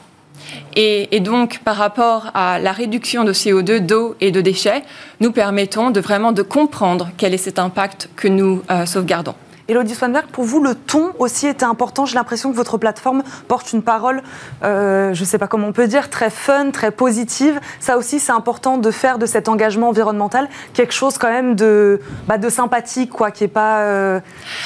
Et, 0.75 1.21
donc, 1.21 1.61
par 1.61 1.77
rapport 1.77 2.31
à 2.35 2.59
la 2.59 2.73
réduction 2.73 3.23
de 3.23 3.33
CO2, 3.33 3.79
d'eau 3.79 4.17
et 4.21 4.33
de 4.33 4.41
déchets, 4.41 4.83
nous 5.21 5.31
permettons 5.31 5.91
de 5.91 6.01
vraiment 6.01 6.33
de 6.33 6.43
comprendre 6.43 7.11
quel 7.17 7.33
est 7.33 7.39
cet 7.39 7.61
impact 7.61 8.09
que 8.17 8.27
nous 8.27 8.63
euh, 8.71 8.87
sauvegardons. 8.87 9.35
Elodie 9.69 9.95
Swanberg, 9.95 10.27
pour 10.33 10.45
vous, 10.45 10.63
le 10.63 10.75
ton 10.75 11.13
aussi 11.19 11.47
était 11.47 11.65
important. 11.65 12.07
J'ai 12.07 12.15
l'impression 12.15 12.51
que 12.51 12.57
votre 12.57 12.79
plateforme 12.79 13.23
porte 13.49 13.75
une 13.75 13.83
parole, 13.83 14.23
euh, 14.65 15.13
je 15.13 15.21
ne 15.21 15.27
sais 15.27 15.37
pas 15.37 15.47
comment 15.47 15.69
on 15.69 15.73
peut 15.73 15.87
dire, 15.87 16.09
très 16.09 16.31
fun, 16.31 16.71
très 16.71 16.91
positive. 16.91 17.61
Ça 17.79 17.99
aussi, 17.99 18.19
c'est 18.19 18.33
important 18.33 18.79
de 18.79 18.91
faire 18.91 19.19
de 19.19 19.27
cet 19.27 19.47
engagement 19.47 19.91
environnemental 19.91 20.49
quelque 20.73 20.95
chose 20.95 21.19
quand 21.19 21.29
même 21.29 21.55
de, 21.55 22.01
bah, 22.27 22.37
sympathique, 22.49 23.11
quoi, 23.11 23.31
qui 23.31 23.45
n'est 23.45 23.49
pas, 23.49 23.81
euh, 23.81 24.21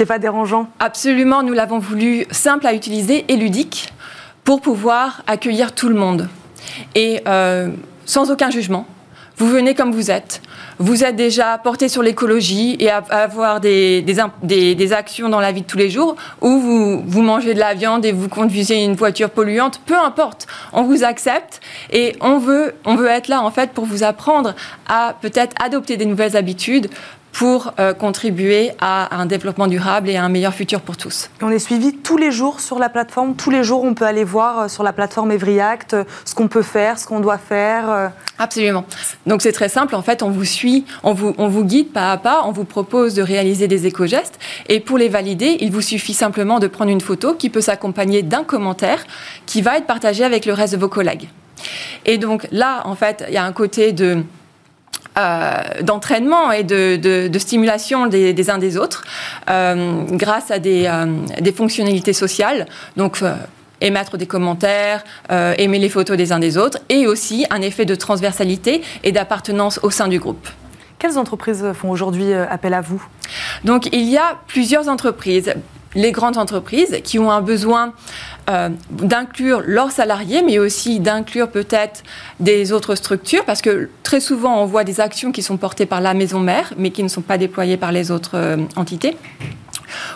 pas 0.06 0.20
dérangeant. 0.20 0.68
Absolument, 0.78 1.42
nous 1.42 1.52
l'avons 1.52 1.80
voulu 1.80 2.24
simple 2.30 2.66
à 2.68 2.72
utiliser 2.72 3.24
et 3.26 3.36
ludique 3.36 3.92
pour 4.44 4.60
pouvoir 4.60 5.22
accueillir 5.26 5.72
tout 5.72 5.88
le 5.88 5.96
monde. 5.96 6.28
Et 6.94 7.22
euh, 7.26 7.70
sans 8.06 8.30
aucun 8.30 8.50
jugement. 8.50 8.86
Vous 9.42 9.48
venez 9.48 9.74
comme 9.74 9.90
vous 9.90 10.12
êtes. 10.12 10.40
Vous 10.78 11.02
êtes 11.02 11.16
déjà 11.16 11.58
porté 11.58 11.88
sur 11.88 12.00
l'écologie 12.00 12.76
et 12.78 12.90
à, 12.90 12.98
avoir 13.10 13.58
des, 13.58 14.00
des, 14.00 14.92
actions 14.92 15.28
dans 15.28 15.40
la 15.40 15.50
vie 15.50 15.62
de 15.62 15.66
tous 15.66 15.78
les 15.78 15.90
jours, 15.90 16.14
ou 16.40 16.60
vous, 16.60 17.02
vous 17.04 17.22
mangez 17.22 17.52
de 17.52 17.58
la 17.58 17.74
viande 17.74 18.04
et 18.04 18.12
vous 18.12 18.28
conduisez 18.28 18.84
une 18.84 18.94
voiture 18.94 19.30
polluante, 19.30 19.80
peu 19.84 19.98
importe, 19.98 20.46
on 20.72 20.84
vous 20.84 21.02
accepte 21.02 21.60
et 21.90 22.14
on 22.20 22.38
veut, 22.38 22.76
on 22.84 22.94
veut 22.94 23.08
être 23.08 23.26
là 23.26 23.42
en 23.42 23.50
fait 23.50 23.72
pour 23.72 23.84
vous 23.84 24.04
apprendre 24.04 24.54
à 24.88 25.16
peut-être 25.20 25.56
adopter 25.60 25.96
des 25.96 26.06
nouvelles 26.06 26.36
habitudes 26.36 26.88
pour 27.32 27.72
euh, 27.80 27.94
contribuer 27.94 28.72
à 28.80 29.16
un 29.16 29.26
développement 29.26 29.66
durable 29.66 30.08
et 30.08 30.16
à 30.16 30.24
un 30.24 30.28
meilleur 30.28 30.54
futur 30.54 30.80
pour 30.80 30.96
tous. 30.96 31.30
on 31.40 31.50
est 31.50 31.58
suivi 31.58 31.96
tous 31.96 32.16
les 32.16 32.30
jours 32.30 32.60
sur 32.60 32.78
la 32.78 32.88
plateforme. 32.88 33.34
Tous 33.34 33.50
les 33.50 33.64
jours, 33.64 33.82
on 33.84 33.94
peut 33.94 34.04
aller 34.04 34.24
voir 34.24 34.58
euh, 34.60 34.68
sur 34.68 34.82
la 34.82 34.92
plateforme 34.92 35.32
EveryAct 35.32 35.94
euh, 35.94 36.04
ce 36.24 36.34
qu'on 36.34 36.48
peut 36.48 36.62
faire, 36.62 36.98
ce 36.98 37.06
qu'on 37.06 37.20
doit 37.20 37.38
faire. 37.38 38.12
Absolument. 38.38 38.84
Donc 39.26 39.42
c'est 39.42 39.52
très 39.52 39.68
simple. 39.68 39.94
En 39.94 40.02
fait, 40.02 40.22
on 40.22 40.30
vous 40.30 40.44
suit, 40.44 40.84
on 41.02 41.14
vous, 41.14 41.34
on 41.38 41.48
vous 41.48 41.64
guide 41.64 41.92
pas 41.92 42.12
à 42.12 42.18
pas, 42.18 42.42
on 42.44 42.52
vous 42.52 42.64
propose 42.64 43.14
de 43.14 43.22
réaliser 43.22 43.66
des 43.66 43.86
éco-gestes. 43.86 44.38
Et 44.68 44.80
pour 44.80 44.98
les 44.98 45.08
valider, 45.08 45.56
il 45.60 45.72
vous 45.72 45.80
suffit 45.80 46.14
simplement 46.14 46.58
de 46.58 46.66
prendre 46.66 46.90
une 46.90 47.00
photo 47.00 47.34
qui 47.34 47.50
peut 47.50 47.60
s'accompagner 47.60 48.22
d'un 48.22 48.44
commentaire 48.44 49.04
qui 49.46 49.62
va 49.62 49.78
être 49.78 49.86
partagé 49.86 50.24
avec 50.24 50.44
le 50.44 50.52
reste 50.52 50.74
de 50.74 50.78
vos 50.78 50.88
collègues. 50.88 51.28
Et 52.04 52.18
donc 52.18 52.46
là, 52.50 52.82
en 52.84 52.94
fait, 52.94 53.24
il 53.28 53.34
y 53.34 53.38
a 53.38 53.44
un 53.44 53.52
côté 53.52 53.92
de 53.92 54.22
d'entraînement 55.16 56.52
et 56.52 56.62
de, 56.62 57.38
stimulation 57.38 58.06
des, 58.06 58.50
uns 58.50 58.58
des 58.58 58.76
autres 58.76 59.04
euh, 59.50 60.04
grâce 60.10 60.50
à 60.50 60.58
des, 60.58 60.86
euh, 60.86 61.06
des, 61.40 61.52
fonctionnalités 61.52 62.12
sociales. 62.12 62.66
Donc, 62.96 63.18
émettre 63.80 64.16
des 64.16 64.26
commentaires, 64.26 65.02
aimer 65.28 65.78
les 65.78 65.88
photos 65.88 66.16
des 66.16 66.32
uns 66.32 66.38
des 66.38 66.56
autres, 66.56 66.78
et 66.88 67.06
aussi 67.06 67.46
un 67.50 67.60
effet 67.62 67.84
de 67.84 67.94
transversalité 67.94 68.82
et 69.02 69.12
d'appartenance 69.12 69.80
au 69.82 69.90
sein 69.90 70.08
du 70.08 70.18
groupe. 70.20 70.48
Quelles 70.98 71.18
entreprises 71.18 71.66
font 71.74 71.90
aujourd'hui 71.90 72.32
appel 72.32 72.74
à 72.74 72.80
vous? 72.80 73.04
Donc 73.64 73.88
il 73.92 74.08
y 74.08 74.16
a 74.16 74.38
plusieurs 74.46 74.88
entreprises 74.88 75.54
les 75.94 76.12
grandes 76.12 76.38
entreprises 76.38 77.00
qui 77.04 77.18
ont 77.18 77.30
un 77.30 77.40
besoin 77.40 77.92
euh, 78.50 78.70
d'inclure 78.90 79.62
leurs 79.64 79.90
salariés, 79.90 80.42
mais 80.42 80.58
aussi 80.58 81.00
d'inclure 81.00 81.48
peut-être 81.48 82.02
des 82.40 82.72
autres 82.72 82.94
structures, 82.94 83.44
parce 83.44 83.62
que 83.62 83.88
très 84.02 84.20
souvent 84.20 84.62
on 84.62 84.66
voit 84.66 84.84
des 84.84 85.00
actions 85.00 85.32
qui 85.32 85.42
sont 85.42 85.56
portées 85.56 85.86
par 85.86 86.00
la 86.00 86.14
maison 86.14 86.40
mère, 86.40 86.72
mais 86.76 86.90
qui 86.90 87.02
ne 87.02 87.08
sont 87.08 87.22
pas 87.22 87.38
déployées 87.38 87.76
par 87.76 87.92
les 87.92 88.10
autres 88.10 88.36
euh, 88.36 88.56
entités, 88.76 89.16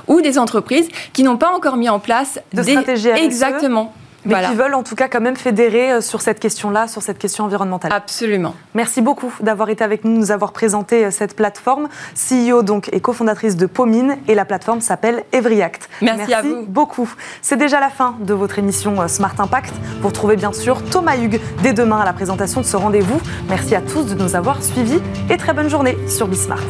ou 0.06 0.20
des 0.20 0.38
entreprises 0.38 0.88
qui 1.12 1.22
n'ont 1.22 1.36
pas 1.36 1.52
encore 1.54 1.76
mis 1.76 1.88
en 1.88 1.98
place 1.98 2.40
de 2.52 2.62
des... 2.62 2.72
stratégies 2.72 3.08
exactement 3.08 3.92
mais 4.26 4.46
qui 4.46 4.54
veulent 4.54 4.74
en 4.74 4.82
tout 4.82 4.94
cas 4.94 5.08
quand 5.08 5.20
même 5.20 5.36
fédérer 5.36 5.92
euh, 5.92 6.00
sur 6.00 6.20
cette 6.20 6.40
question-là, 6.40 6.88
sur 6.88 7.02
cette 7.02 7.18
question 7.18 7.44
environnementale. 7.44 7.92
Absolument. 7.92 8.54
Merci 8.74 9.00
beaucoup 9.02 9.32
d'avoir 9.40 9.68
été 9.70 9.84
avec 9.84 10.04
nous, 10.04 10.16
nous 10.16 10.30
avoir 10.30 10.52
présenté 10.52 11.04
euh, 11.04 11.10
cette 11.10 11.36
plateforme. 11.36 11.88
CEO 12.14 12.62
donc 12.62 12.88
et 12.92 13.00
cofondatrice 13.00 13.56
de 13.56 13.66
Pomine 13.66 14.16
et 14.28 14.34
la 14.34 14.44
plateforme 14.44 14.80
s'appelle 14.80 15.24
EveryAct. 15.32 15.88
Merci, 16.02 16.18
Merci 16.18 16.34
à 16.34 16.42
vous. 16.42 16.64
beaucoup. 16.66 17.12
C'est 17.42 17.56
déjà 17.56 17.80
la 17.80 17.90
fin 17.90 18.16
de 18.20 18.34
votre 18.34 18.58
émission 18.58 19.00
euh, 19.00 19.08
Smart 19.08 19.34
Impact. 19.38 19.74
Vous 20.00 20.08
retrouvez 20.08 20.36
bien 20.36 20.52
sûr 20.52 20.82
Thomas 20.84 21.16
Hugues 21.16 21.40
dès 21.62 21.72
demain 21.72 22.00
à 22.00 22.04
la 22.04 22.12
présentation 22.12 22.60
de 22.60 22.66
ce 22.66 22.76
rendez-vous. 22.76 23.20
Merci 23.48 23.74
à 23.74 23.80
tous 23.80 24.04
de 24.06 24.14
nous 24.14 24.36
avoir 24.36 24.62
suivis 24.62 25.00
et 25.30 25.36
très 25.36 25.52
bonne 25.52 25.68
journée 25.68 25.96
sur 26.08 26.26
Bismart. 26.26 26.60